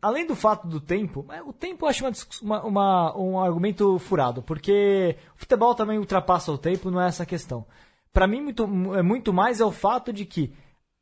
[0.01, 2.03] além do fato do tempo, o tempo eu acho
[2.41, 7.25] uma, uma- um argumento furado, porque o futebol também ultrapassa o tempo, não é essa
[7.25, 7.65] questão.
[8.13, 8.63] Para mim, muito,
[8.95, 10.53] é muito mais é o fato de que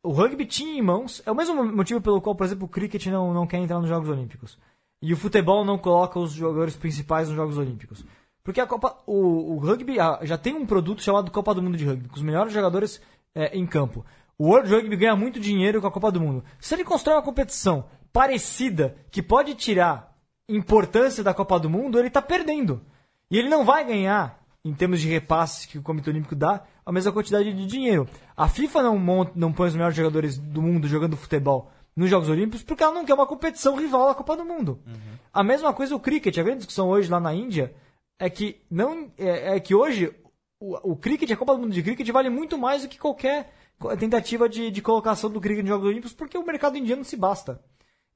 [0.04, 3.06] o rugby tinha em mãos, é o mesmo motivo pelo qual, por exemplo, o cricket
[3.08, 4.58] não, não quer entrar nos Jogos Olímpicos.
[5.02, 8.06] E o futebol não coloca os jogadores principais nos Jogos Olímpicos.
[8.44, 11.78] Porque a Copa, o, o rugby ah, já tem um produto chamado Copa do Mundo
[11.78, 13.02] de Rugby, com os melhores jogadores
[13.36, 14.06] é, em campo.
[14.38, 16.44] O World Rugby ganha muito dinheiro com a Copa do Mundo.
[16.60, 20.16] Se ele constrói uma competição parecida, que pode tirar
[20.48, 22.82] importância da Copa do Mundo, ele está perdendo.
[23.30, 26.92] E ele não vai ganhar em termos de repasses que o Comitê Olímpico dá, a
[26.92, 28.08] mesma quantidade de dinheiro.
[28.36, 32.30] A FIFA não, monta, não põe os melhores jogadores do mundo jogando futebol nos Jogos
[32.30, 34.80] Olímpicos porque ela não quer uma competição rival à Copa do Mundo.
[34.86, 35.18] Uhum.
[35.34, 36.38] A mesma coisa o cricket.
[36.38, 37.74] A grande discussão hoje lá na Índia
[38.20, 40.14] é que, não, é, é que hoje
[40.60, 43.54] o, o cricket, a Copa do Mundo de cricket, vale muito mais do que qualquer
[43.98, 47.62] tentativa de, de colocação do cricket nos Jogos Olímpicos porque o mercado indiano se basta.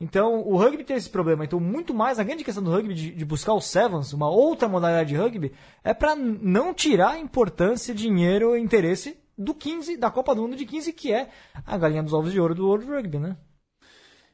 [0.03, 1.45] Então, o rugby tem esse problema.
[1.45, 4.67] Então, muito mais, a grande questão do rugby de, de buscar o Sevens, uma outra
[4.67, 10.35] modalidade de rugby, é para não tirar importância, dinheiro e interesse do 15, da Copa
[10.35, 11.29] do Mundo de 15, que é
[11.65, 13.37] a galinha dos ovos de ouro do World Rugby, né?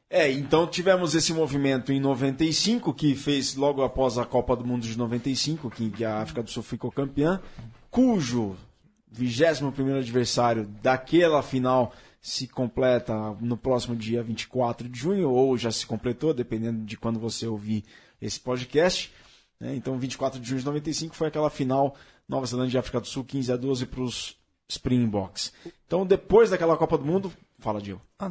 [0.10, 4.82] É, então tivemos esse movimento em 95, que fez logo após a Copa do Mundo
[4.82, 7.40] de 95, que a África do Sul ficou campeã,
[7.92, 8.56] cujo
[9.12, 15.86] 21 adversário daquela final se completa no próximo dia 24 de junho, ou já se
[15.86, 17.84] completou, dependendo de quando você ouvir
[18.22, 19.12] esse podcast.
[19.60, 19.76] Né?
[19.76, 21.96] Então, 24 de junho de 95 foi aquela final
[22.28, 25.54] Nova Zelândia e África do Sul, 15 a 12 para os Springboks.
[25.88, 28.00] Então, depois daquela Copa do Mundo, fala, Gil.
[28.20, 28.30] Ah,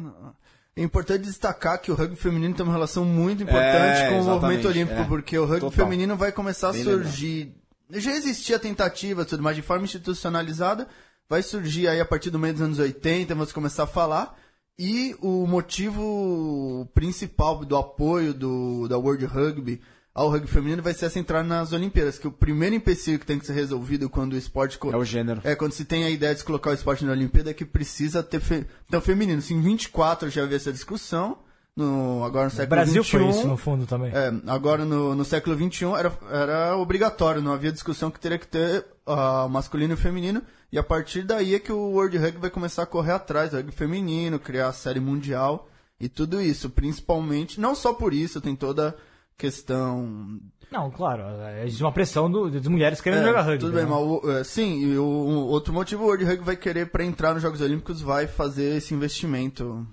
[0.75, 4.23] é importante destacar que o rugby feminino tem uma relação muito importante é, com o
[4.23, 5.03] movimento olímpico, é.
[5.05, 5.85] porque o rugby Total.
[5.85, 7.53] feminino vai começar Bem a surgir.
[7.89, 8.01] Lembrado.
[8.01, 10.87] Já existia tentativa, tudo mais de forma institucionalizada,
[11.29, 14.35] vai surgir aí a partir do meio dos anos 80, vamos começar a falar.
[14.77, 19.81] E o motivo principal do apoio do, da World Rugby
[20.13, 23.37] ao rugby feminino vai ser essa entrada nas Olimpíadas, que o primeiro empecilho que tem
[23.39, 24.77] que ser resolvido quando o esporte...
[24.91, 25.39] É o gênero.
[25.43, 28.23] É, quando se tem a ideia de colocar o esporte na Olimpíada, é que precisa
[28.23, 28.39] ter...
[28.39, 28.65] Fe...
[28.87, 29.39] Então, feminino.
[29.39, 31.37] Assim, em 24 já havia essa discussão,
[31.79, 34.11] no, agora no século Brasil XXI, foi isso, no fundo, também.
[34.13, 38.47] É, agora no, no século XXI era, era obrigatório, não havia discussão que teria que
[38.47, 40.43] ter uh, masculino e feminino.
[40.71, 43.57] E a partir daí é que o World Rugby vai começar a correr atrás do
[43.57, 45.67] rugby feminino, criar a série mundial
[45.99, 46.69] e tudo isso.
[46.69, 48.95] Principalmente, não só por isso, tem toda
[49.37, 50.39] questão.
[50.69, 51.23] Não, claro,
[51.63, 53.59] existe uma pressão do, das mulheres querendo é, jogar rugby.
[53.59, 53.89] Tudo bem, né?
[53.89, 57.03] mas o, é, sim, e o, o, outro motivo, o World Rugby vai querer, para
[57.03, 59.87] entrar nos Jogos Olímpicos, vai fazer esse investimento.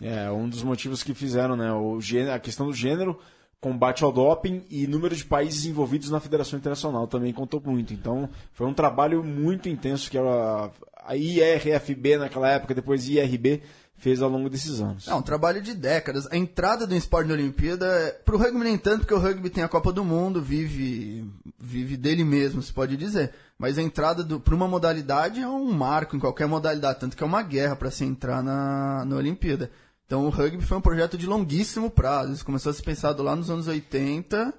[0.00, 1.72] É, é um dos motivos que fizeram, né?
[1.72, 3.18] O gênero, a questão do gênero
[3.60, 7.92] combate ao doping e número de países envolvidos na Federação Internacional também contou muito.
[7.92, 10.70] Então, foi um trabalho muito intenso que a,
[11.04, 13.62] a IRFB naquela época, depois IRB,
[14.00, 15.06] fez ao longo desses anos.
[15.06, 16.26] É um trabalho de décadas.
[16.32, 19.50] A entrada do esporte na Olimpíada, é, para o rugby nem tanto, porque o rugby
[19.50, 23.32] tem a Copa do Mundo, vive vive dele mesmo, se pode dizer.
[23.58, 27.26] Mas a entrada para uma modalidade é um marco em qualquer modalidade, tanto que é
[27.26, 29.70] uma guerra para se entrar na, na Olimpíada.
[30.06, 32.32] Então o rugby foi um projeto de longuíssimo prazo.
[32.32, 34.52] Isso começou a ser pensado lá nos anos 80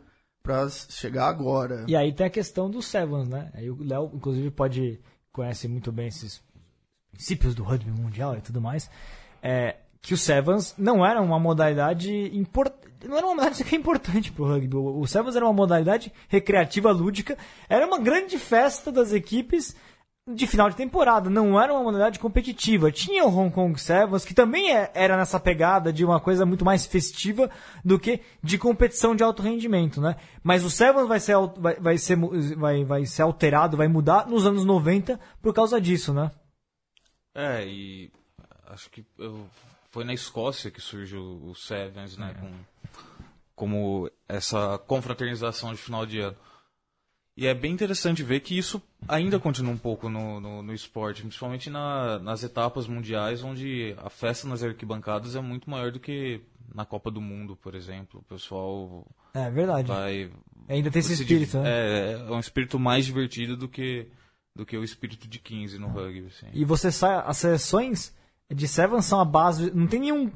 [0.44, 1.84] para chegar agora.
[1.88, 3.50] E aí tem a questão dos Sevens, né?
[3.54, 5.00] Aí o Léo, inclusive, pode
[5.32, 6.42] conhece muito bem esses
[7.12, 8.90] princípios do rugby mundial e tudo mais.
[9.42, 12.82] É, que o Sevens não era uma modalidade importante.
[13.04, 14.76] Não era uma modalidade que é importante pro rugby.
[14.76, 17.38] O Sevens era uma modalidade recreativa, lúdica.
[17.68, 19.76] Era uma grande festa das equipes
[20.28, 22.92] de final de temporada, não era uma modalidade competitiva.
[22.92, 26.64] Tinha o Hong Kong Sevens, que também é, era nessa pegada de uma coisa muito
[26.64, 27.50] mais festiva
[27.84, 30.16] do que de competição de alto rendimento, né?
[30.44, 32.18] Mas o Sevens vai ser, vai, vai ser,
[32.56, 36.32] vai, vai ser alterado, vai mudar nos anos 90 por causa disso, né?
[37.34, 38.12] É, e
[38.72, 39.48] acho que eu,
[39.92, 42.34] foi na Escócia que surgiu o Sevens, né?
[42.36, 42.40] É.
[42.40, 42.52] Com,
[43.56, 46.38] como essa confraternização de final de ano.
[47.38, 51.22] E é bem interessante ver que isso ainda continua um pouco no, no, no esporte,
[51.22, 56.42] principalmente na, nas etapas mundiais, onde a festa nas arquibancadas é muito maior do que
[56.74, 58.20] na Copa do Mundo, por exemplo.
[58.20, 59.08] O pessoal.
[59.34, 59.88] É verdade.
[59.88, 60.32] Vai,
[60.68, 61.70] ainda tem esse espírito, né?
[61.70, 64.08] É, é um espírito mais divertido do que,
[64.56, 66.28] do que o espírito de 15 no rugby.
[66.28, 66.48] Assim.
[66.54, 67.24] E você sai.
[67.26, 68.14] As seleções
[68.54, 69.72] de Seven são a base.
[69.74, 70.32] Não tem nenhum.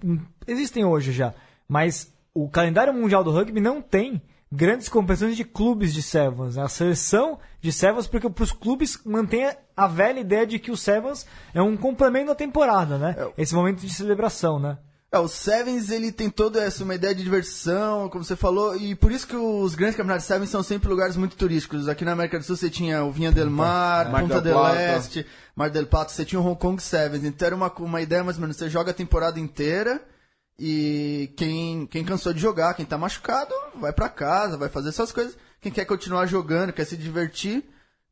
[0.47, 1.33] Existem hoje já.
[1.67, 6.55] Mas o calendário mundial do rugby não tem grandes competições de clubes de Sevens.
[6.55, 6.63] Né?
[6.63, 10.77] A seleção de Sevens, porque para os clubes mantém a velha ideia de que o
[10.77, 13.15] Sevens é um complemento da temporada, né?
[13.17, 13.41] É.
[13.41, 14.77] Esse momento de celebração, né?
[15.15, 18.93] É, o Sevens ele tem toda essa uma ideia de diversão, como você falou, e
[18.93, 21.87] por isso que os grandes campeonatos Sevens são sempre lugares muito turísticos.
[21.87, 24.75] Aqui na América do Sul você tinha o Vinha del Mar, Mar Punta del, del
[24.75, 25.25] Este,
[25.55, 27.23] Mar del Plata, você tinha o Hong Kong Sevens.
[27.23, 30.01] Então era uma, uma ideia mais ou menos, você joga a temporada inteira
[30.59, 35.13] e quem, quem cansou de jogar, quem tá machucado, vai para casa, vai fazer essas
[35.13, 35.37] coisas.
[35.61, 37.63] Quem quer continuar jogando, quer se divertir,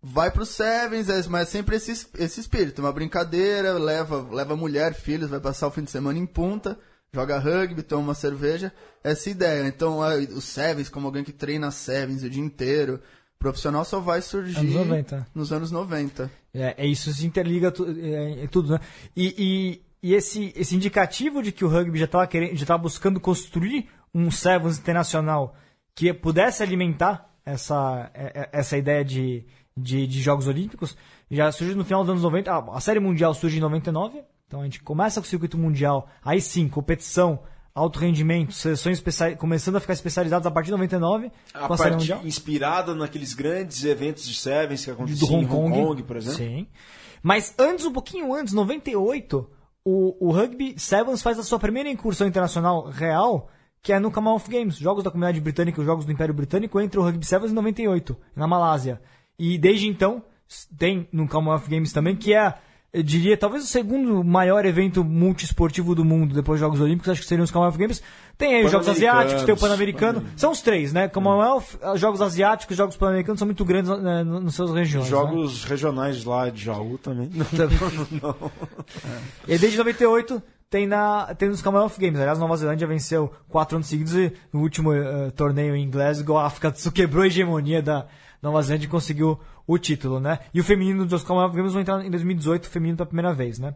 [0.01, 4.93] vai pro Sevens, é, mas é sempre esse, esse espírito, uma brincadeira, leva, leva mulher,
[4.93, 6.79] filhos, vai passar o fim de semana em punta,
[7.13, 9.67] joga rugby, toma uma cerveja, essa ideia.
[9.67, 12.99] Então, o Sevens, como alguém que treina Sevens o dia inteiro,
[13.37, 15.27] profissional só vai surgir anos 90.
[15.35, 16.31] nos anos 90.
[16.53, 18.79] É, é isso se interliga tu, é, é tudo, né?
[19.15, 22.83] E, e e esse, esse indicativo de que o rugby já estava querendo, já estava
[22.83, 25.55] buscando construir um Sevens internacional
[25.95, 29.45] que pudesse alimentar essa, é, é, essa ideia de,
[29.77, 30.97] de, de Jogos Olímpicos.
[31.31, 32.51] Já surge no final dos anos 90.
[32.51, 34.21] A, a Série Mundial surge em 99.
[34.53, 36.07] Então a gente começa com o circuito mundial.
[36.23, 37.39] Aí sim, competição,
[37.73, 39.03] alto rendimento, seleções
[39.39, 41.31] começando a ficar especializadas a partir de 99.
[41.55, 42.21] A Mundial.
[42.23, 45.87] inspirada naqueles grandes eventos de Sevens que do aconteciam Hong em Hong Kong.
[45.87, 46.37] Kong, por exemplo.
[46.37, 46.67] Sim.
[47.23, 49.49] Mas antes, um pouquinho antes, 98,
[49.83, 53.49] o, o Rugby Sevens faz a sua primeira incursão internacional real,
[53.81, 56.79] que é no Commonwealth Games, Jogos da Comunidade Britânica e os Jogos do Império Britânico,
[56.79, 59.01] entre o Rugby Sevens em 98, na Malásia.
[59.39, 60.21] E desde então,
[60.77, 62.53] tem no Commonwealth Games também, que é,
[62.93, 67.21] eu diria, talvez o segundo maior evento multiesportivo do mundo, depois dos Jogos Olímpicos, acho
[67.21, 68.03] que seriam os Commonwealth Games.
[68.37, 71.07] Tem aí os Jogos Asiáticos, tem o Pan-Americano, são os três, né?
[71.07, 71.63] Commonwealth,
[71.93, 75.05] os Jogos Asiáticos, os Jogos Pan-Americanos são muito grandes né, nas suas regiões.
[75.05, 75.09] né?
[75.09, 77.31] Jogos regionais lá de Jaú também.
[79.47, 80.41] E desde 98
[80.73, 82.19] tem, na, tem nos Commonwealth Games.
[82.19, 86.47] Aliás, Nova Zelândia venceu quatro anos seguidos e no último eh, torneio em Glasgow, a
[86.47, 88.07] África do Sul quebrou a hegemonia da
[88.41, 90.39] Nova Zelândia e conseguiu o título, né?
[90.51, 93.59] E o feminino dos Commonwealth Games vai entrar em 2018, o feminino pela primeira vez,
[93.59, 93.75] né?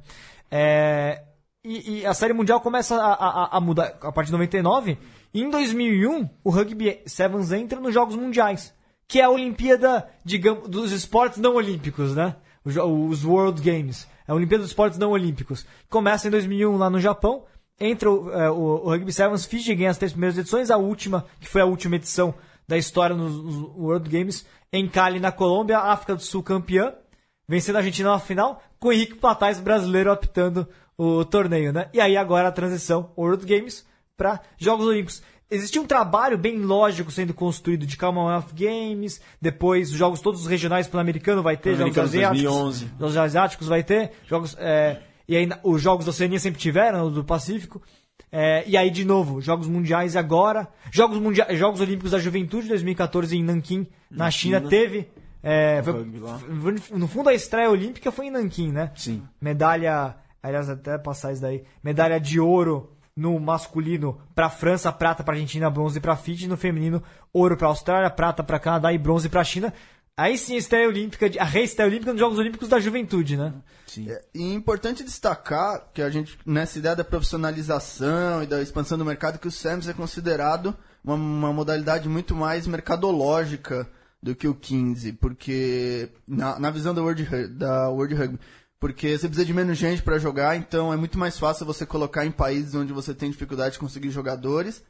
[0.49, 1.21] É,
[1.63, 4.97] e, e a Série Mundial começa a, a- a mudar a partir de 99.
[5.35, 8.73] E em 2001, o Rugby Sevens entra nos Jogos Mundiais,
[9.07, 12.37] que é a Olimpíada, digamos, dos esportes não olímpicos, né?
[12.65, 14.07] Os World Games.
[14.28, 15.65] É a Olimpíada dos Esportes Não Olímpicos.
[15.89, 17.45] Começa em 2001 lá no Japão.
[17.80, 20.69] Entra o, é, o, o Rugby Sevens, Fiji ganha as três primeiras edições.
[20.69, 22.34] A última, que foi a última edição
[22.67, 25.80] da história nos, nos World Games, em Cali, na Colômbia.
[25.80, 26.93] África do Sul campeã,
[27.47, 30.67] vencendo a Argentina na final, com o Henrique Patais, brasileiro, apitando
[30.97, 31.89] o torneio, né?
[31.93, 33.86] E aí agora a transição World Games
[34.17, 35.21] para Jogos Olímpicos.
[35.49, 40.47] Existia um trabalho bem lógico sendo construído de Commonwealth Games, depois os jogos todos os
[40.47, 42.87] regionais pan-americano vai ter, jogos asiáticos, 2011.
[42.99, 47.23] jogos asiáticos vai ter, jogos é, e aí os jogos da Oceania sempre tiveram, do
[47.23, 47.81] Pacífico.
[48.29, 53.37] É, e aí de novo, jogos mundiais agora, jogos mundiais, jogos olímpicos da Juventude 2014
[53.37, 54.69] em Nanquim, na, China, China.
[54.69, 55.07] teve
[55.41, 58.91] é, foi- no fundo a estreia olímpica foi em Nanquim, né?
[58.95, 59.23] Sim.
[59.39, 61.63] Medalha, aliás, até passar isso daí.
[61.81, 67.01] Medalha de ouro no masculino para França, prata para Argentina, bronze para Fiji, no feminino,
[67.34, 69.74] ouro para Austrália, prata para Canadá e bronze para China.
[70.15, 73.53] Aí sim a estreia olímpica, a reestreia olímpica nos Jogos Olímpicos da Juventude, né?
[74.07, 78.97] É, E é importante destacar que a gente, nessa ideia da profissionalização e da expansão
[78.97, 83.88] do mercado, que o SAMS é considerado uma, uma modalidade muito mais mercadológica
[84.22, 88.39] do que o 15, porque na, na visão da World, da World Rugby,
[88.80, 92.25] porque você precisa de menos gente para jogar, então é muito mais fácil você colocar
[92.25, 94.84] em países onde você tem dificuldade de conseguir jogadores.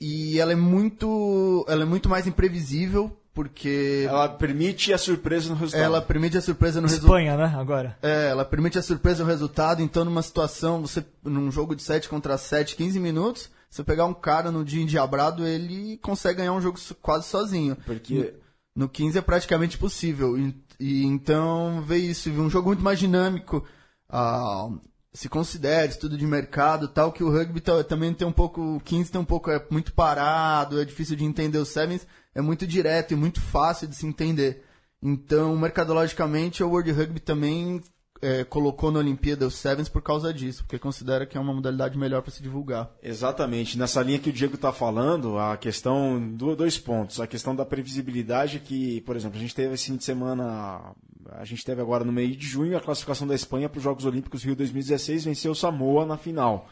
[0.00, 5.54] E ela é muito, ela é muito mais imprevisível, porque Ela permite a surpresa no
[5.56, 5.84] resultado.
[5.84, 7.18] ela permite a surpresa no resultado.
[7.18, 7.54] Espanha, né?
[7.58, 7.98] Agora.
[8.02, 12.08] É, ela permite a surpresa no resultado, então numa situação, você num jogo de 7
[12.08, 16.60] contra 7, 15 minutos, você pegar um cara no dia endiabrado, ele consegue ganhar um
[16.60, 17.76] jogo quase sozinho.
[17.84, 18.34] Porque
[18.74, 20.36] No 15 é praticamente possível.
[20.78, 23.64] E, então ver isso, um jogo muito mais dinâmico,
[24.08, 24.68] ah,
[25.12, 29.10] se considera estudo de mercado, tal que o rugby também tem um pouco, o 15
[29.10, 33.12] tem um pouco é muito parado, é difícil de entender os sevens, é muito direto
[33.12, 34.62] e muito fácil de se entender.
[35.02, 37.82] Então, mercadologicamente, o World Rugby também
[38.20, 41.98] é, colocou na Olimpíada os Sevens por causa disso, porque considera que é uma modalidade
[41.98, 42.90] melhor para se divulgar.
[43.02, 43.78] Exatamente.
[43.78, 47.20] Nessa linha que o Diego está falando, a questão do dois pontos.
[47.20, 50.94] A questão da previsibilidade que, por exemplo, a gente teve esse fim de semana,
[51.32, 54.04] a gente teve agora no mês de junho a classificação da Espanha para os Jogos
[54.04, 56.68] Olímpicos Rio 2016, venceu Samoa na final.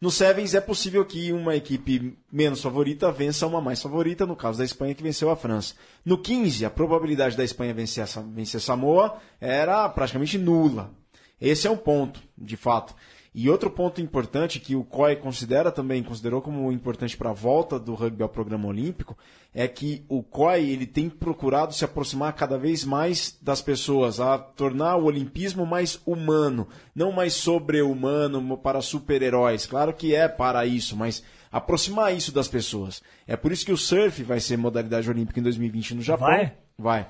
[0.00, 4.56] No Sevens é possível que uma equipe menos favorita vença uma mais favorita, no caso
[4.56, 5.74] da Espanha que venceu a França.
[6.02, 10.90] No 15, a probabilidade da Espanha vencer, vencer Samoa era praticamente nula.
[11.38, 12.94] Esse é um ponto, de fato.
[13.32, 17.78] E outro ponto importante que o COI considera também, considerou como importante para a volta
[17.78, 19.16] do rugby ao programa olímpico,
[19.54, 24.36] é que o COI ele tem procurado se aproximar cada vez mais das pessoas, a
[24.36, 29.64] tornar o olimpismo mais humano, não mais sobre-humano para super-heróis.
[29.64, 31.22] Claro que é para isso, mas
[31.52, 33.00] aproximar isso das pessoas.
[33.28, 36.26] É por isso que o surf vai ser modalidade olímpica em 2020 no Japão.
[36.26, 36.52] Vai?
[36.76, 37.06] Vai.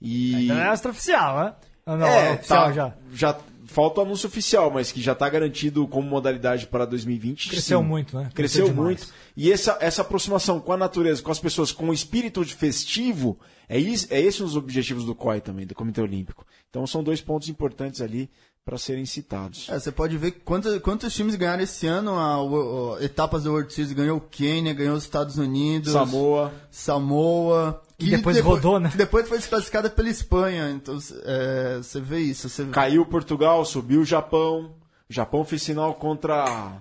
[0.00, 0.34] E...
[0.34, 1.54] Ainda não é extraoficial, né?
[1.86, 2.94] Não, É, é oficial tá- já.
[3.12, 7.48] já falta o anúncio oficial, mas que já está garantido como modalidade para 2020.
[7.50, 7.84] Cresceu sim.
[7.86, 8.30] muito, né?
[8.34, 9.06] Cresceu, Cresceu muito.
[9.36, 13.38] E essa, essa aproximação com a natureza, com as pessoas, com o espírito de festivo,
[13.68, 16.44] é, is, é esse um dos objetivos do COI também, do Comitê Olímpico.
[16.68, 18.28] Então são dois pontos importantes ali
[18.64, 19.68] para serem citados.
[19.68, 23.50] É, você pode ver quantos, quantos times ganharam esse ano a, o- o- etapas da
[23.50, 23.92] World Series.
[23.92, 26.52] Ganhou o Quênia, ganhou os Estados Unidos, Samoa.
[26.70, 27.82] Samoa.
[28.02, 28.92] E depois rodou, né?
[28.94, 30.70] Depois foi desclassificada pela Espanha.
[30.70, 32.48] Então, é, você vê isso.
[32.48, 32.64] Você...
[32.66, 34.74] Caiu Portugal, subiu o Japão.
[35.08, 36.80] O Japão fez sinal contra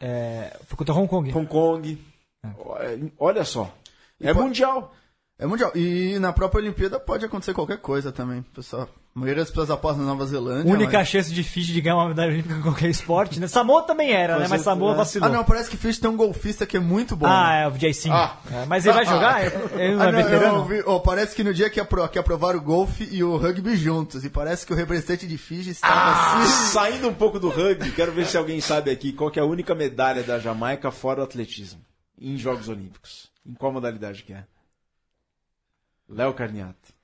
[0.00, 1.32] É, foi contra Hong Kong.
[1.32, 1.98] Hong Kong.
[3.18, 3.72] Olha só.
[4.20, 4.94] É mundial.
[5.38, 5.70] É mundial.
[5.74, 8.88] E na própria Olimpíada pode acontecer qualquer coisa também, pessoal.
[9.14, 10.70] A maioria das pessoas apostam na Nova Zelândia.
[10.72, 11.08] Única mas...
[11.08, 13.46] chance de Fish de ganhar uma medalha olímpica em qualquer esporte, né?
[13.46, 14.46] Samoa também era, né?
[14.48, 14.96] Mas Samoa é.
[14.96, 15.28] vacilou.
[15.28, 17.26] Ah, não, parece que Fish tem um golfista que é muito bom.
[17.26, 18.12] Ah, é o Jason.
[18.12, 18.38] Ah.
[18.50, 19.44] É, mas ele vai jogar?
[19.44, 20.58] Ele não Ah, é não, eu veterano?
[20.60, 23.76] ouvi- ó, parece que no dia que, apro que aprovaram o golfe e o rugby
[23.76, 24.24] juntos.
[24.24, 26.72] E parece que o representante de Fiji estava Ah, assim.
[26.72, 29.46] saindo um pouco do rugby, quero ver se alguém sabe aqui qual que é a
[29.46, 31.80] única medalha da Jamaica fora o atletismo
[32.18, 33.30] em Jogos Olímpicos.
[33.46, 34.44] Em qual modalidade que é?
[36.08, 36.94] Léo Carniato.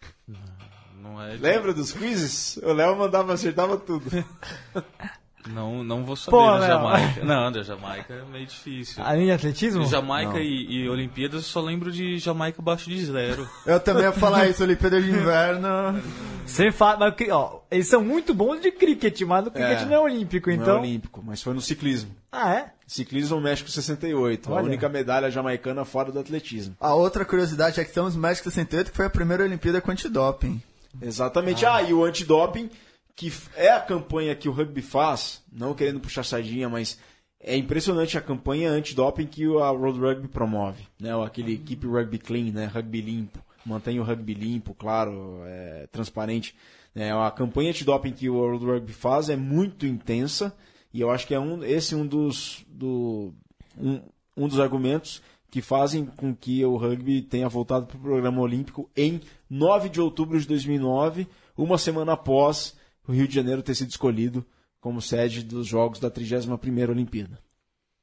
[0.95, 1.35] Não é.
[1.35, 2.57] Lembra dos quizzes?
[2.59, 4.09] O Léo mandava, acertava tudo.
[5.49, 6.69] Não, não vou saber Pô, da Léo.
[6.69, 7.25] Jamaica.
[7.27, 9.03] Não, da Jamaica é meio difícil.
[9.05, 9.85] Além de atletismo?
[9.87, 10.39] Jamaica Não.
[10.41, 13.49] e, e Olimpíadas eu só lembro de Jamaica abaixo de zero.
[13.67, 16.01] Eu também ia falar isso, Olimpíada de Inverno.
[16.47, 19.85] Você fala, mas, que- ó, eles são muito bons de cricket, mas o cricket É.
[19.85, 20.77] não é olímpico, Não então.
[20.77, 22.11] é olímpico, mas foi no ciclismo.
[22.31, 22.67] Ah, é?
[22.87, 24.65] Ciclismo México 68, a Olha.
[24.67, 26.77] única medalha jamaicana fora do atletismo.
[26.81, 29.91] A outra curiosidade é que estamos no México 68, que foi a primeira Olimpíada com
[29.91, 30.63] antidoping.
[31.01, 31.65] Exatamente.
[31.67, 32.71] Ah, e o antidoping,
[33.15, 36.99] que é a campanha que o rugby faz, não querendo puxar sardinha, mas
[37.41, 40.87] é impressionante a campanha antidoping que a World Rugby promove.
[41.01, 41.11] Né?
[41.25, 42.67] Aquele Keep Rugby Clean, né?
[42.67, 43.39] rugby limpo.
[43.65, 46.55] Mantém o rugby limpo, claro, é, transparente.
[46.95, 50.55] É, a campanha antidoping que o World Rugby faz é muito intensa
[50.93, 53.33] e eu acho que é um, esse um dos, do,
[53.79, 54.01] um,
[54.37, 58.91] um dos argumentos que fazem com que o rugby tenha voltado para o programa olímpico
[58.97, 63.91] em 9 de outubro de 2009, uma semana após o Rio de Janeiro ter sido
[63.91, 64.45] escolhido
[64.81, 67.39] como sede dos Jogos da 31ª Olimpíada.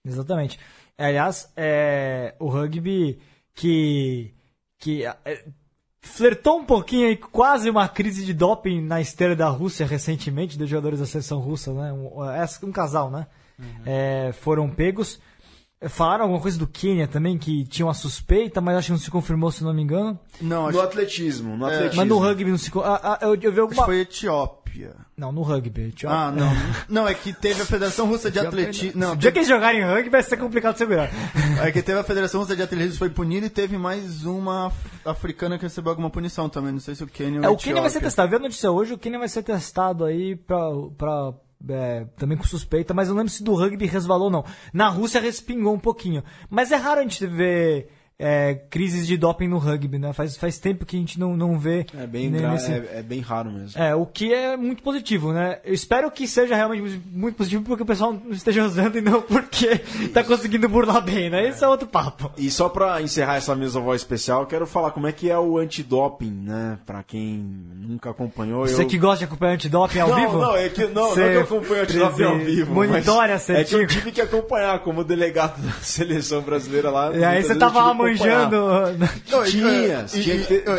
[0.05, 0.59] Exatamente.
[0.97, 3.19] Aliás, é, o rugby
[3.53, 4.33] que,
[4.77, 5.45] que é,
[6.01, 10.69] flertou um pouquinho aí, quase uma crise de doping na esteira da Rússia recentemente, dos
[10.69, 11.93] jogadores da seleção russa, né?
[11.93, 13.27] Um, é, um casal, né?
[13.85, 15.19] É, foram pegos.
[15.87, 19.09] Falaram alguma coisa do Quênia também, que tinha uma suspeita, mas acho que não se
[19.09, 20.19] confirmou, se não me engano.
[20.41, 21.95] Não, acho, No atletismo, no atletismo.
[21.95, 22.69] Mas no rugby não se.
[22.83, 23.85] Ah, ah, eu, eu vi acho que alguma.
[23.85, 24.58] foi Etiópia.
[25.17, 25.91] Não, no rugby.
[25.91, 26.11] Tchau.
[26.11, 26.49] Ah, não.
[26.87, 28.99] Não, é que teve a Federação Russa de Atletismo.
[28.99, 31.09] Não, O dia que eles jogarem rugby vai ser complicado de segurar.
[31.61, 34.75] É que teve a Federação Russa de Atletismo foi punida e teve mais uma af-
[35.05, 36.71] africana que recebeu alguma punição também.
[36.71, 38.07] Não sei se o Quênia ou É, o Quênia vai ser Etiópia.
[38.09, 38.27] testado.
[38.27, 40.57] Eu vi a notícia hoje, o Quênia vai ser testado aí pra.
[40.97, 41.33] pra
[41.67, 44.45] é, também com suspeita, mas eu não lembro se do rugby resvalou ou não.
[44.71, 46.23] Na Rússia respingou um pouquinho.
[46.49, 47.89] Mas é raro a gente ver
[48.21, 50.11] é, crises de doping no rugby, né?
[50.11, 51.85] Faz, faz tempo que a gente não, não vê.
[51.97, 53.81] É bem, gra- nesse- é, é bem raro mesmo.
[53.81, 55.59] É, o que é muito positivo, né?
[55.63, 59.21] Eu espero que seja realmente muito positivo porque o pessoal não esteja usando e não
[59.21, 59.77] porque
[60.13, 61.47] tá conseguindo burlar bem, né?
[61.47, 62.29] Esse é outro papo.
[62.37, 65.57] E só pra encerrar essa mesa voz especial, quero falar como é que é o
[65.57, 66.77] antidoping, né?
[66.85, 67.37] Pra quem
[67.75, 68.67] nunca acompanhou.
[68.67, 68.87] Você eu...
[68.87, 70.37] que gosta de acompanhar antidoping ao não, vivo?
[70.39, 72.73] Não, é que não, não é que eu acompanho antidoping ao vivo.
[72.73, 73.81] Monitora mas É que certinho.
[73.83, 77.15] eu tive que acompanhar como delegado da seleção brasileira lá.
[77.15, 77.85] E aí você tava eu
[78.17, 78.57] manjando.
[79.29, 80.05] Não, e- Tinha,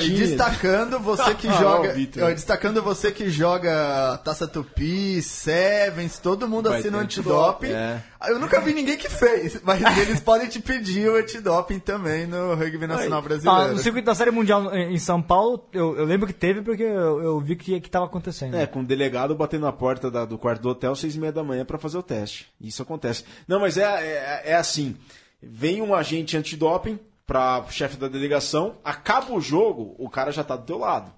[0.03, 1.95] e, destacando você que Ah, joga.
[2.23, 7.69] ó, destacando você que joga Taça Tupi, Sevens, todo mundo Vai assina o antidoping.
[7.73, 8.03] é.
[8.29, 12.55] Eu nunca vi ninguém que fez, mas eles podem te pedir o antidoping também no
[12.55, 13.73] rugby nacional Ah, brasileiro.
[13.73, 17.23] no circuito da Série Mundial em São Paulo, eu, eu lembro que teve porque eu,
[17.23, 18.55] eu vi que, que tava acontecendo.
[18.57, 21.33] É, com o delegado batendo na porta da- do quarto do hotel seis e meia
[21.33, 22.47] da manhã pra fazer o teste.
[22.61, 23.25] Isso acontece.
[23.49, 24.97] Não, mas é, é, é assim.
[25.43, 26.99] Vem um agente antidoping
[27.31, 31.13] pra chefe da delegação, acaba o jogo, o cara já tá do teu lado.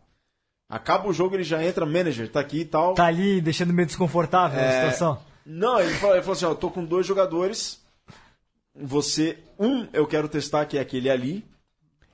[0.68, 2.92] Acaba o jogo, ele já entra, manager, tá aqui e tal.
[2.92, 5.18] Tá ali deixando meio desconfortável a É, situação.
[5.46, 7.82] Não, ele falou, ele falou assim, ó, eu tô com dois jogadores,
[8.74, 11.46] você, um eu quero testar, que é aquele ali,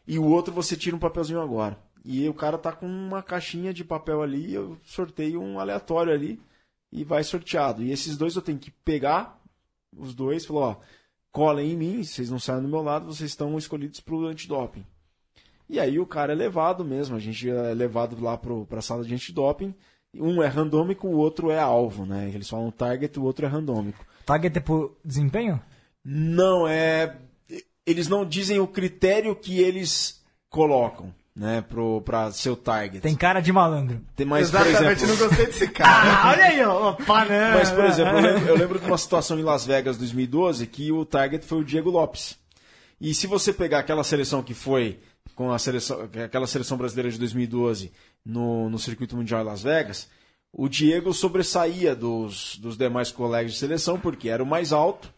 [0.06, 1.76] e o outro você tira um papelzinho agora.
[2.04, 6.40] E o cara tá com uma caixinha de papel ali, eu sorteio um aleatório ali,
[6.92, 7.82] e vai sorteado.
[7.82, 9.40] E esses dois eu tenho que pegar,
[9.92, 10.76] os dois, falou, ó,
[11.38, 14.84] colem em mim, vocês não saem do meu lado, vocês estão escolhidos pro antidoping.
[15.68, 19.04] E aí o cara é levado mesmo, a gente é levado lá pro, pra sala
[19.04, 19.72] de antidoping,
[20.12, 22.28] um é randômico, o outro é alvo, né?
[22.34, 24.04] Eles falam target, o outro é randômico.
[24.26, 25.62] Target é por desempenho?
[26.04, 27.16] Não, é.
[27.86, 30.20] Eles não dizem o critério que eles
[30.50, 33.00] colocam, né, pro, pra seu target.
[33.00, 34.00] Tem cara de malandro.
[34.16, 36.22] Tem mais, por Exatamente, exemplo, não gostei desse cara.
[36.22, 36.90] Ah, olha aí, ó.
[36.90, 37.54] Opa, né?
[37.54, 40.90] Mas, por exemplo, eu lembro, eu lembro de uma situação em Las Vegas 2012 que
[40.90, 42.36] o target foi o Diego Lopes.
[43.00, 44.98] E se você pegar aquela seleção que foi
[45.36, 47.92] com a seleção, aquela seleção brasileira de 2012
[48.26, 50.08] no, no circuito mundial em Las Vegas,
[50.52, 55.14] o Diego sobressaía dos, dos demais colegas de seleção porque era o mais alto,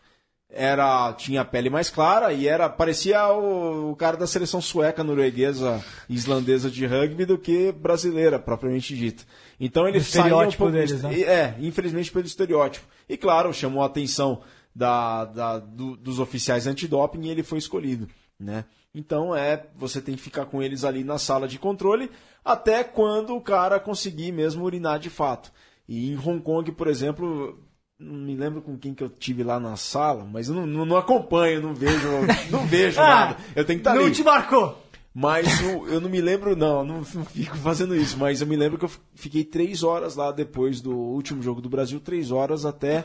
[0.53, 5.05] era tinha a pele mais clara e era parecia o, o cara da seleção sueca,
[5.05, 9.23] norueguesa, islandesa de rugby do que brasileira propriamente dita.
[9.61, 11.21] Então ele um estereótipo pouco deles, né?
[11.21, 12.87] é, infelizmente pelo estereótipo.
[13.09, 14.41] E claro, chamou a atenção
[14.75, 18.09] da, da- do- dos oficiais antidoping e ele foi escolhido.
[18.39, 18.65] Né?
[18.95, 22.11] Então é, você tem que ficar com eles ali na sala de controle
[22.45, 25.53] até quando o cara conseguir mesmo urinar de fato.
[25.89, 27.59] E em Hong Kong, por exemplo,
[28.01, 30.85] não me lembro com quem que eu tive lá na sala, mas eu não, não,
[30.87, 32.09] não acompanho, não vejo,
[32.51, 33.37] não vejo Ah, nada.
[33.55, 34.13] Eu tenho que estar Não ali.
[34.15, 34.77] te marcou!
[35.13, 38.79] Mas o- eu não me lembro, não, não fico fazendo isso, mas eu me lembro
[38.79, 43.05] que eu fiquei três horas lá depois do último jogo do Brasil, três horas até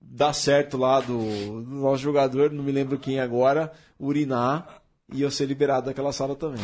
[0.00, 1.16] dar certo lá do,
[1.62, 6.34] do nosso jogador, não me lembro quem agora, urinar e eu ser liberado daquela sala
[6.34, 6.60] também.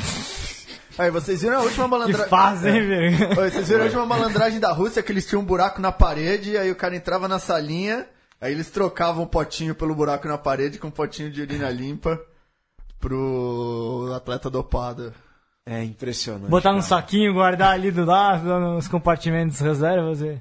[0.97, 2.71] Aí, vocês viram a última Que malandragem.
[2.75, 3.41] hein, velho?
[3.41, 6.57] Oi, Vocês viram a última malandragem da Rússia que eles tinham um buraco na parede,
[6.57, 8.07] aí o cara entrava na salinha,
[8.41, 12.21] aí eles trocavam o potinho pelo buraco na parede com um potinho de urina limpa
[13.01, 15.13] pro atleta dopado.
[15.67, 16.51] É impressionante.
[16.51, 20.41] Botar num saquinho, guardar ali do lado, nos compartimentos reservas e...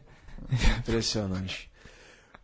[0.79, 1.71] Impressionante.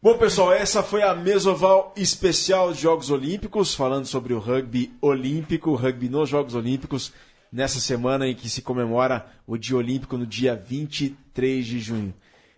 [0.01, 5.75] Bom, pessoal, essa foi a Mesoval especial de Jogos Olímpicos, falando sobre o rugby olímpico,
[5.75, 7.11] rugby nos Jogos Olímpicos,
[7.51, 12.13] nessa semana em que se comemora o Dia Olímpico no dia 23 de junho.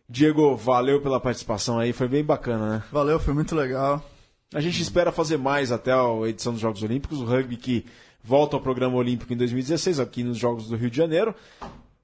[0.10, 2.84] Diego, valeu pela participação aí, foi bem bacana, né?
[2.92, 4.04] Valeu, foi muito legal.
[4.54, 7.86] A gente espera fazer mais até a edição dos Jogos Olímpicos, o rugby que
[8.22, 11.34] volta ao programa olímpico em 2016, aqui nos Jogos do Rio de Janeiro.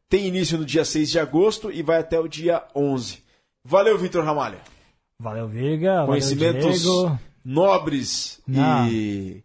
[0.10, 3.22] Tem início no dia 6 de agosto e vai até o dia 11.
[3.66, 4.58] Valeu, Vitor Ramalho.
[5.20, 6.06] Valeu, Viga.
[6.06, 7.20] Conhecimentos Valeu, Diego.
[7.44, 8.58] nobres e
[8.90, 9.44] e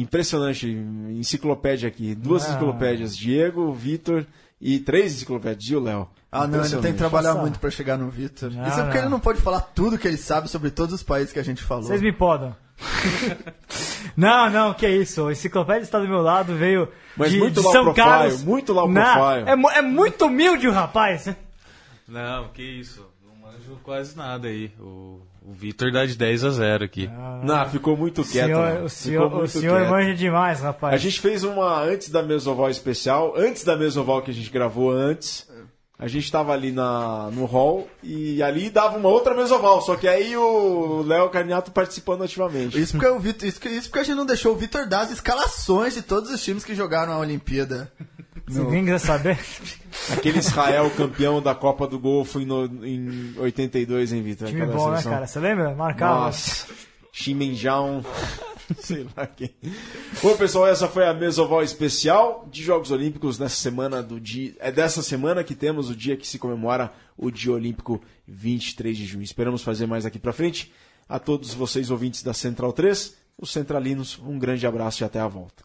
[0.00, 0.68] impressionante.
[1.10, 2.14] Enciclopédia aqui.
[2.14, 2.50] Duas Não.
[2.50, 3.16] enciclopédias.
[3.16, 4.26] Diego, Vitor
[4.60, 5.64] e três enciclopédias.
[5.70, 6.08] E o Léo.
[6.30, 7.40] Ah, não, ainda tem que trabalhar Passar.
[7.42, 8.50] muito pra chegar no Vitor.
[8.50, 9.04] Não, Isso é porque não.
[9.04, 11.62] ele não pode falar tudo que ele sabe sobre todos os países que a gente
[11.62, 11.84] falou.
[11.84, 12.56] Vocês me podam.
[14.16, 15.26] não, não, que isso.
[15.28, 18.42] A enciclopédia está do meu lado, veio Mas de, muito de São profile, Carlos.
[18.44, 19.48] muito low Não, profile.
[19.50, 21.28] É, mu- é muito humilde o rapaz.
[22.08, 23.06] Não, que isso.
[23.24, 24.72] Não manjo quase nada aí.
[24.80, 27.10] O, o Vitor dá de 10 a 0 aqui.
[27.42, 28.46] Não, ficou muito O quieto.
[28.46, 28.84] senhor, Léo.
[28.84, 29.90] o senhor, o senhor quieto.
[29.90, 30.94] manja demais, rapaz.
[30.94, 34.90] A gente fez uma antes da Mesoval especial, antes da Mesoval que a gente gravou
[34.90, 35.46] antes.
[35.96, 40.08] A gente tava ali na, no hall e ali dava uma outra Mesoval, só que
[40.08, 42.78] aí o Léo Carniato participando ativamente.
[42.80, 45.12] Isso porque, o Vitor, isso, isso porque a gente não deixou o Vitor dar as
[45.12, 47.92] escalações de todos os times que jogaram a Olimpíada.
[48.48, 49.38] Se alguém quiser saber.
[50.12, 54.48] Aquele Israel campeão da Copa do Golfo em, no- em 82, hein, Vitor?
[54.48, 55.12] Time Aquela bom, né, seleção.
[55.12, 55.26] cara?
[55.26, 55.74] Você lembra?
[55.74, 56.26] Marcava.
[56.26, 56.66] Nossa,
[58.80, 59.50] sei lá quem.
[60.22, 64.54] Bom, pessoal, essa foi a Mesoval especial de Jogos Olímpicos nessa semana do dia.
[64.58, 69.06] É dessa semana que temos o dia que se comemora o Dia Olímpico 23 de
[69.06, 69.22] junho.
[69.22, 70.72] Esperamos fazer mais aqui pra frente.
[71.08, 75.28] A todos vocês ouvintes da Central 3, os centralinos, um grande abraço e até a
[75.28, 75.62] volta.